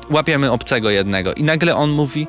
[0.10, 1.34] łapiemy obcego jednego.
[1.34, 2.28] I nagle on mówi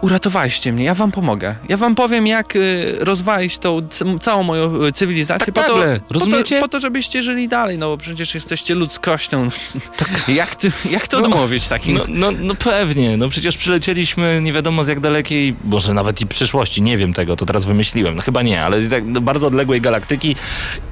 [0.00, 1.54] uratowaliście mnie, ja wam pomogę.
[1.68, 3.88] Ja wam powiem, jak y, rozwalić tą
[4.20, 6.56] całą moją y, cywilizację Tak po, to, nagle, po, rozumiecie?
[6.56, 9.48] to, po to, żebyście żyli dalej, no bo przecież jesteście ludzkością.
[10.28, 11.98] jak, ty, jak to No, odmówić takim?
[11.98, 16.26] No, no, no pewnie, no przecież przylecieliśmy nie wiadomo z jak dalekiej, może nawet i
[16.26, 19.46] przyszłości, nie wiem tego, to teraz wymyśliłem, no chyba nie, ale z tak do bardzo
[19.46, 20.36] odległej galaktyki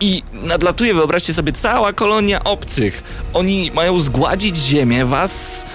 [0.00, 3.02] i nadlatuje, wyobraźcie sobie, cała kolonia obcych.
[3.34, 5.66] Oni mają zgładzić Ziemię, was...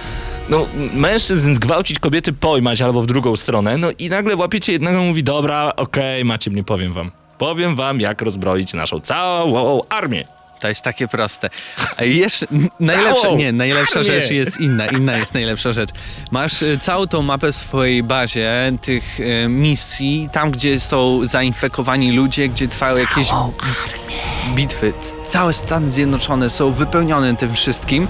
[0.48, 5.06] No, mężczyzn zgwałcić, kobiety pojmać albo w drugą stronę, no i nagle łapiecie jednego i
[5.08, 7.10] mówi, dobra, okej, macie mnie, powiem wam.
[7.38, 10.24] Powiem wam, jak rozbroić naszą całą armię.
[10.60, 11.50] To jest takie proste.
[11.96, 12.46] A jeszcze
[12.80, 14.04] najlepsza, nie, najlepsza armię.
[14.20, 14.86] rzecz jest inna.
[14.86, 15.90] Inna jest najlepsza rzecz.
[16.30, 22.12] Masz y, całą tą mapę w swojej bazie tych y, misji, tam gdzie są zainfekowani
[22.12, 23.28] ludzie, gdzie trwają jakieś
[24.54, 24.92] bitwy.
[25.00, 28.08] C- Całe Stany Zjednoczone są wypełnione tym wszystkim.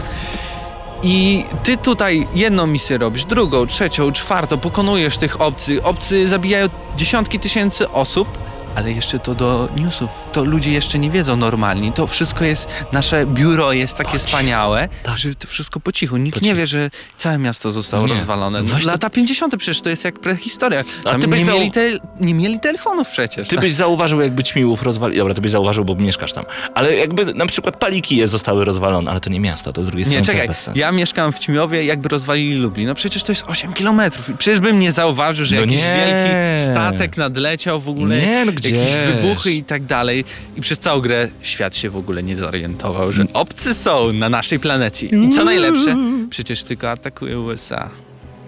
[1.02, 5.86] I ty tutaj jedną misję robisz, drugą, trzecią, czwartą, pokonujesz tych obcych.
[5.86, 8.28] Obcy zabijają dziesiątki tysięcy osób,
[8.74, 10.10] ale jeszcze to do newsów.
[10.32, 11.92] To ludzie jeszcze nie wiedzą normalnie.
[11.92, 16.16] To wszystko jest, nasze biuro jest takie wspaniałe, że to wszystko po cichu.
[16.16, 16.40] Nikt Tak.
[16.40, 16.58] Po nie cichu.
[16.60, 18.12] wie, że całe miasto zostało Nie.
[18.14, 18.58] rozwalone.
[18.62, 19.56] No, Właśnie to- Lata 50.
[19.56, 20.84] przecież to jest jak prehistoria.
[21.04, 23.48] A ty byś nie, zau- mieli te, nie mieli telefonów przecież.
[23.48, 25.16] Ty byś zauważył, jakby ćmiłów rozwali.
[25.18, 26.44] Dobra, ty byś zauważył, bo mieszkasz tam.
[26.74, 30.10] Ale jakby na przykład palikije zostały rozwalone, ale to nie miasto, to z drugiej Nie,
[30.10, 30.80] strony to czekaj, bez sensu.
[30.80, 32.86] ja mieszkam w Ćmiowie, jakby rozwalili Lublin.
[32.88, 34.28] No przecież to jest 8 kilometrów.
[34.28, 35.96] I Przecież bym nie zauważył, że No jakiś nie.
[35.96, 40.24] wielki statek nadleciał w ogóle, Nie, no jakieś wybuchy i tak dalej.
[40.56, 44.60] I przez całą grę świat się w ogóle nie zorientował, że obcy są na naszej
[44.60, 45.06] planecie.
[45.06, 45.96] I co najlepsze,
[46.30, 47.90] przecież tylko atakuje USA.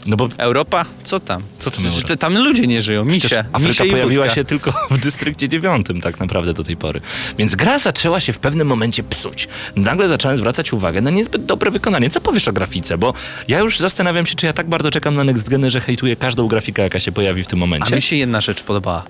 [0.07, 0.85] No bo Europa?
[1.03, 1.43] Co tam?
[1.59, 3.45] Co tam Przecież te, tam ludzie nie żyją, przecież misie.
[3.53, 4.35] Afryka misie pojawiła wódka.
[4.35, 7.01] się tylko w dystrykcie dziewiątym tak naprawdę do tej pory.
[7.39, 9.49] Więc gra zaczęła się w pewnym momencie psuć.
[9.77, 12.11] Nagle zacząłem zwracać uwagę na niezbyt dobre wykonanie.
[12.11, 12.99] Co powiesz o grafice?
[12.99, 13.15] Bo
[13.49, 16.49] ja już zastanawiam się, czy ja tak bardzo czekam na Next Geny, że hejtuję każdą
[16.49, 17.97] grafikę, jaka się pojawi w tym A momencie.
[17.97, 19.05] mi się jedna rzecz podobała.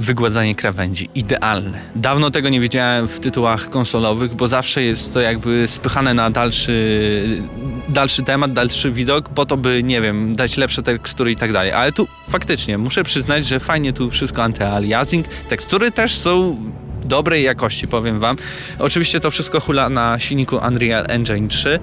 [0.00, 1.08] Wygładzanie krawędzi.
[1.14, 1.80] Idealne.
[1.96, 7.42] Dawno tego nie wiedziałem w tytułach konsolowych, bo zawsze jest to jakby spychane na dalszy,
[7.88, 11.72] dalszy temat, dalszy widok, po to by, nie wiem, dać lepsze tekstury i tak dalej.
[11.72, 15.24] Ale tu faktycznie muszę przyznać, że fajnie tu wszystko anty-aliasing.
[15.48, 16.56] Tekstury też są
[17.04, 18.36] dobrej jakości, powiem wam.
[18.78, 21.78] Oczywiście to wszystko hula na silniku Unreal Engine 3.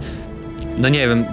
[0.78, 1.26] No nie wiem,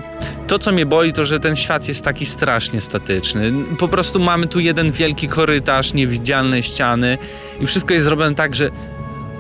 [0.47, 3.53] to co mnie boli to, że ten świat jest taki strasznie statyczny.
[3.79, 7.19] Po prostu mamy tu jeden wielki korytarz, niewidzialne ściany
[7.61, 8.71] i wszystko jest zrobione tak, że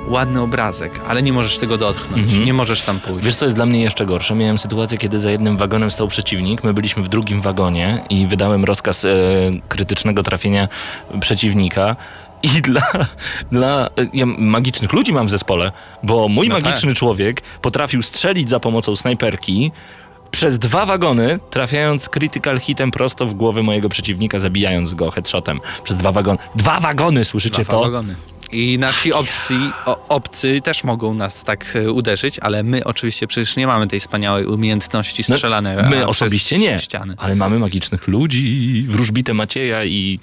[0.08, 2.44] ładny obrazek, ale nie możesz tego dotknąć, Mhm.
[2.44, 3.24] nie możesz tam pójść.
[3.24, 4.34] Wiesz, co jest dla mnie jeszcze gorsze?
[4.34, 6.64] Miałem sytuację, kiedy za jednym wagonem stał przeciwnik.
[6.64, 9.08] My byliśmy w drugim wagonie i wydałem rozkaz e,
[9.68, 10.68] krytycznego trafienia
[11.20, 11.96] przeciwnika.
[12.56, 12.82] I dla,
[13.52, 15.72] dla e, ja magicznych ludzi mam w zespole,
[16.02, 19.72] bo mój No magiczny człowiek potrafił strzelić za pomocą snajperki
[20.30, 25.60] przez dwa wagony, trafiając critical hitem prosto w głowę mojego przeciwnika, zabijając go headshotem.
[25.84, 26.38] Przez dwa wagony.
[26.54, 27.80] Dwa wagony, słyszycie Dwa to?
[27.80, 28.16] wagony.
[28.52, 29.54] I nasi obcy,
[29.86, 34.00] o, obcy też mogą nas tak e, uderzyć, ale my oczywiście przecież nie mamy tej
[34.00, 35.76] wspaniałej umiejętności No, strzelania.
[35.76, 37.14] My przez osobiście nie, Ściany.
[37.18, 40.18] ale mamy magicznych ludzi, wróżbitę Macieja i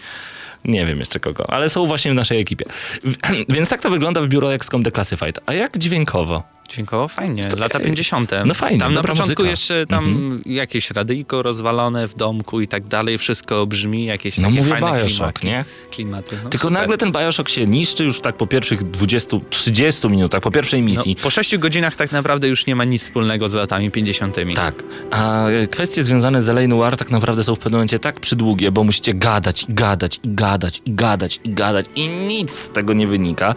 [0.66, 2.66] nie wiem jeszcze kogo, ale są właśnie w naszej ekipie.
[3.50, 5.40] Więc tak to wygląda w biuro XCOM Declassified.
[5.46, 6.44] A jak dźwiękowo?
[6.70, 8.32] Dźwiękowo fajnie, Sto- lata 50.
[8.46, 9.44] No fajnie, Tam na początku muzyka.
[9.44, 10.42] jeszcze tam Mhm.
[10.46, 15.40] jakieś radyjko rozwalone w domku i tak dalej, wszystko brzmi, jakieś No mówię fajne Bioshock,
[15.40, 15.48] klimaty.
[15.48, 15.66] nie?
[15.92, 16.36] klimaty.
[16.44, 16.82] No, Tylko super.
[16.82, 21.16] nagle ten Bioshock się niszczy już tak po pierwszych 20-30 minutach, po pierwszej misji.
[21.18, 24.36] No, po 6 godzinach tak naprawdę już nie ma nic wspólnego z latami 50.
[24.56, 26.68] Tak, a kwestie związane z L.A.
[26.68, 30.30] Noir tak naprawdę są w pewnym momencie tak przydługie, bo musicie gadać i gadać i
[30.36, 33.56] gadać i gadać i gadać i nic z tego nie wynika.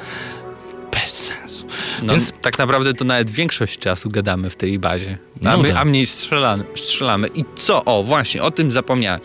[0.93, 1.42] Bez sensu.
[2.03, 5.19] No, Więc tak naprawdę to nawet większość czasu gadamy w tej bazie.
[5.45, 5.79] A, No my, tak.
[5.79, 7.29] a mniej strzelamy, strzelamy.
[7.35, 7.85] I co?
[7.85, 9.21] O, właśnie, o tym zapomniałem.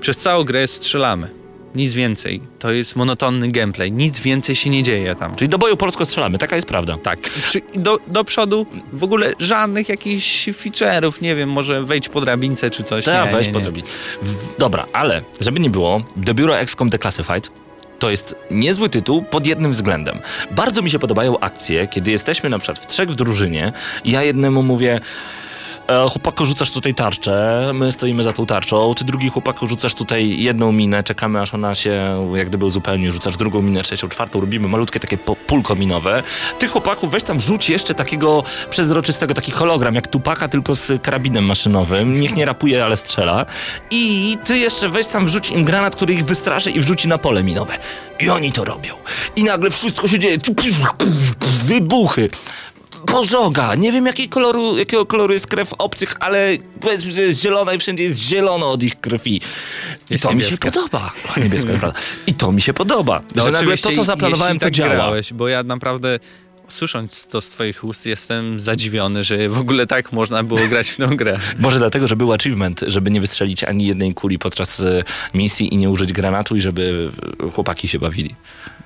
[0.00, 1.30] Przez całą grę strzelamy.
[1.74, 2.40] Nic więcej.
[2.58, 3.92] To jest monotonny gameplay.
[3.92, 5.34] Nic więcej się nie dzieje tam.
[5.34, 6.96] Czyli do boju polsko strzelamy, taka jest prawda.
[7.02, 7.20] Tak.
[7.20, 12.70] Przy, do, do przodu w ogóle żadnych jakichś feature'ów, nie wiem, może wejdź po drabince
[12.70, 13.06] czy coś.
[13.06, 13.82] Nie, wejść nie, po nie.
[14.22, 17.50] W- Dobra, ale żeby nie było, do biura XCOM Declassified
[18.04, 20.20] to jest niezły tytuł pod jednym względem.
[20.50, 23.72] Bardzo mi się podobają akcje, kiedy jesteśmy na przykład w trzech w drużynie
[24.04, 25.00] ja jednemu mówię
[26.10, 30.72] chłopaku rzucasz tutaj tarczę, my stoimy za tą tarczą, ty drugi chłopaku rzucasz tutaj jedną
[30.72, 35.00] minę, czekamy aż ona się jak gdyby uzupełni, rzucasz drugą minę, trzecią, czwartą, robimy malutkie
[35.00, 36.22] takie pulko minowe.
[36.58, 41.44] Ty chłopaku weź tam rzuć jeszcze takiego przezroczystego, taki hologram jak Tupaka, tylko z karabinem
[41.44, 43.46] maszynowym, niech nie rapuje, ale strzela.
[43.90, 47.42] I ty jeszcze weź tam wrzuć im granat, który ich wystraszy i wrzuci na pole
[47.42, 47.78] minowe.
[48.20, 48.94] I oni to robią.
[49.36, 50.36] I nagle wszystko się dzieje.
[51.64, 52.28] Wybuchy
[53.06, 53.74] pożoga.
[53.74, 57.78] Nie wiem jakiej koloru, jakiego koloru jest krew obcych, ale powiedzmy, że jest zielona i
[57.78, 59.40] wszędzie jest zielono od ich krwi.
[60.10, 61.12] I to mi się podoba.
[61.36, 61.72] O, niebieska.
[62.26, 63.22] I to mi się podoba.
[63.36, 64.94] że nagle to, co zaplanowałem, to tak działa.
[64.94, 66.18] grałeś, bo ja naprawdę
[66.68, 70.96] słysząc to z twoich ust jestem zadziwiony, że w ogóle tak można było grać w
[70.96, 71.38] tą grę.
[71.58, 75.02] Może dlatego, że był achievement, żeby nie wystrzelić ani jednej kuli podczas e,
[75.34, 77.10] misji i nie użyć granatu i żeby
[77.52, 78.34] chłopaki się bawili.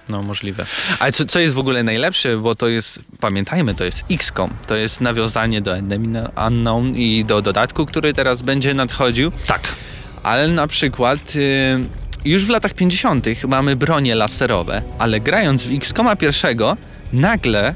[0.09, 0.67] No możliwe.
[0.99, 4.51] Ale co, co jest w ogóle najlepsze, bo to jest, pamiętajmy, to jest XCOM.
[4.67, 9.33] To jest nawiązanie do Enemy Unknown i do dodatku, który teraz będzie nadchodził.
[9.47, 9.75] Tak.
[10.23, 11.85] Ale na przykład y,
[12.25, 13.27] już w latach 50.
[13.49, 16.77] mamy bronie laserowe, ale grając w XCOMa pierwszego,
[17.13, 17.75] nagle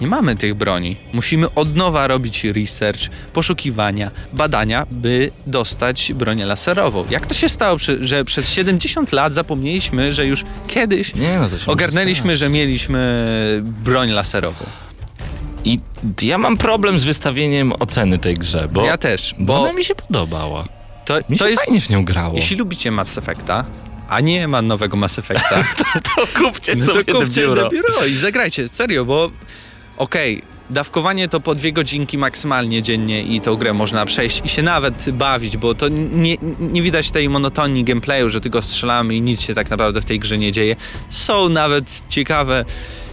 [0.00, 0.96] nie mamy tych broni.
[1.12, 3.00] Musimy od nowa robić research,
[3.32, 7.04] poszukiwania, badania, by dostać bronię laserową.
[7.10, 11.72] Jak to się stało, że przez 70 lat zapomnieliśmy, że już kiedyś Nie, no to
[11.72, 14.64] ogarnęliśmy, że mieliśmy broń laserową?
[15.64, 15.80] I
[16.22, 19.84] ja mam problem z wystawieniem oceny tej grze, bo, ja też, bo bo ona mi
[19.84, 20.64] się podobała.
[21.04, 21.64] to, Mi to się jest...
[21.64, 22.34] fajnie w nią grało.
[22.34, 23.64] Jeśli lubicie Mass Effecta,
[24.08, 25.64] a nie ma nowego Mass Effecta,
[26.16, 27.62] to kupcie No to sobie kupcie biuro.
[27.62, 29.30] do biuro i zagrajcie, serio, bo
[29.96, 34.62] okej, dawkowanie to po dwie godzinki maksymalnie dziennie i tą grę można przejść i się
[34.62, 39.40] nawet bawić, bo to nie, nie widać tej monotonii gameplayu, że tylko strzelamy i nic
[39.40, 40.76] się tak naprawdę w tej grze nie dzieje.
[41.08, 42.64] Są nawet ciekawe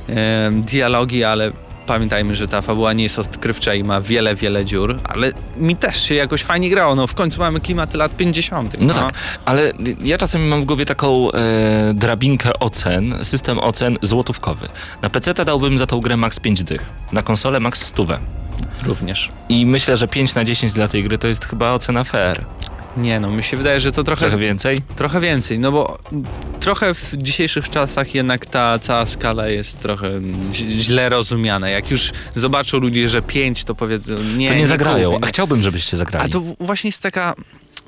[0.10, 1.52] e, dialogi, ale
[1.86, 6.04] pamiętajmy, że ta fabuła nie jest odkrywcza i ma wiele, wiele dziur, ale mi też
[6.04, 8.82] się jakoś fajnie grało, no w końcu mamy klimaty lat 50.
[8.82, 9.14] No tak,
[9.46, 9.72] ale
[10.04, 14.70] ja czasami mam w głowie taką e, drabinkę ocen, system ocen złotówkowy.
[15.02, 18.06] Na PC dałbym za tą grę max 5 dych, na konsolę max 100.
[18.86, 19.32] Również.
[19.50, 22.46] I myślę, że 5 na 10 dla tej gry to jest chyba ocena fair.
[22.98, 24.78] Nie no, mi się wydaje, że to trochę Trochę więcej?
[24.96, 25.98] Trochę więcej, no bo
[26.60, 30.10] trochę w dzisiejszych czasach jednak ta cała skala jest trochę
[30.54, 31.70] źle rozumiana.
[31.70, 34.50] Jak już zobaczą ludzie, że 5, to powiedzą nie.
[34.50, 36.26] to nie, zagrają, kupię, a chciałbym, żebyście zagrali.
[36.26, 37.36] A to właśnie jest taka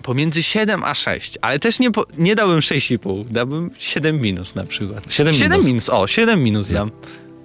[0.03, 4.64] pomiędzy 7 a 6, ale też nie, po, nie dałbym 6,5, dałbym 7 minus na
[4.66, 5.14] przykład.
[5.14, 5.43] 7 minus.
[5.43, 6.91] 7 minus, o, 7 minus dam.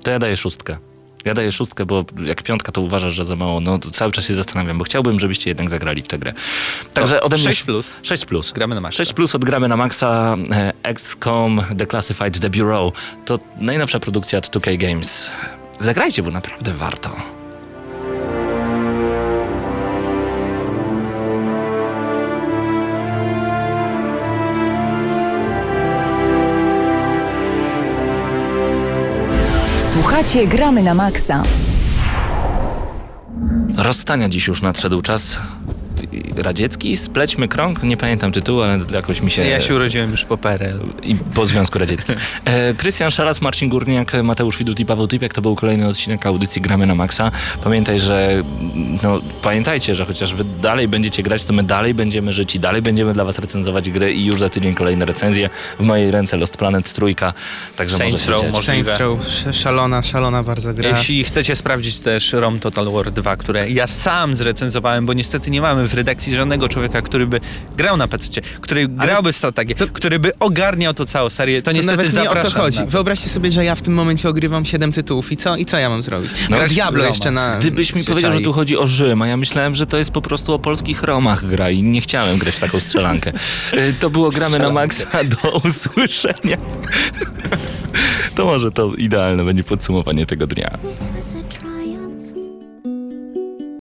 [0.03, 0.92] To ja daję szóstkę.
[1.25, 3.61] Ja daję szóstkę, bo jak piątka to uważasz, że za mało.
[3.61, 6.33] No to cały czas się zastanawiam, bo chciałbym, żebyście jednak zagrali w tę grę.
[6.95, 8.01] Także ode mnie 6 plus.
[8.03, 8.53] 6 plus.
[8.53, 8.97] Gramy na maksa.
[8.97, 10.37] 6 plus odgramy na maksa.
[10.51, 12.93] E, XCOM Declassified The Bureau
[13.25, 15.31] to najnowsza produkcja od 2K Games.
[15.79, 17.42] Zagrajcie, bo naprawdę warto.
[30.23, 31.43] Słuchacie Gramy na Maxa.
[33.77, 35.39] Rozstania dziś już nadszedł czas.
[36.37, 39.45] Radziecki, splećmy krąg, nie pamiętam tytułu, ale jakoś mi się...
[39.45, 40.81] Ja się urodziłem już po PRL.
[41.03, 42.15] i po Związku Radzieckim.
[42.45, 46.63] E, Krystian Szalas, Marcin Górniak, Mateusz Widut i Paweł Typiak to był kolejny odcinek audycji
[46.63, 47.31] Gramy na Maxa.
[47.65, 48.43] Pamiętaj, że
[49.03, 52.83] no, pamiętajcie, że chociaż wy dalej będziecie grać, to my dalej będziemy żyć i dalej
[52.83, 55.51] będziemy dla was recenzować gry i już za tydzień kolejne recenzje.
[55.79, 57.33] W mojej ręce Lost Planet trójka,
[57.77, 58.99] także Saints może Row, Saints.
[58.99, 60.89] Row, sz- szalona, szalona bardzo gra.
[60.89, 65.61] Jeśli chcecie sprawdzić też ROM Total War 2, które ja sam zrecenzowałem, bo niestety nie
[65.61, 67.41] mamy w redakcji żadnego człowieka, który by
[67.77, 71.97] grał na PC, który grałby strategię, który by ogarniał to całą serię, to To niestety
[71.97, 72.79] nawet nie o to chodzi.
[72.79, 72.91] na to.
[72.91, 75.57] Wyobraźcie sobie, że ja w tym momencie ogrywam 7 tytułów i co?
[75.57, 76.31] I co ja mam zrobić?
[76.51, 77.57] No, No, Diablo jeszcze na...
[77.61, 80.23] Gdybyś mi powiedział, że tu chodzi o Rzym, a ja myślałem, że to jest po
[80.23, 83.33] prostu o polskich Romach gra i nie chciałem grać w taką strzelankę.
[83.73, 86.57] E, To było Gramy na Maxa, do usłyszenia.
[88.35, 90.71] To może to idealne będzie podsumowanie tego dnia.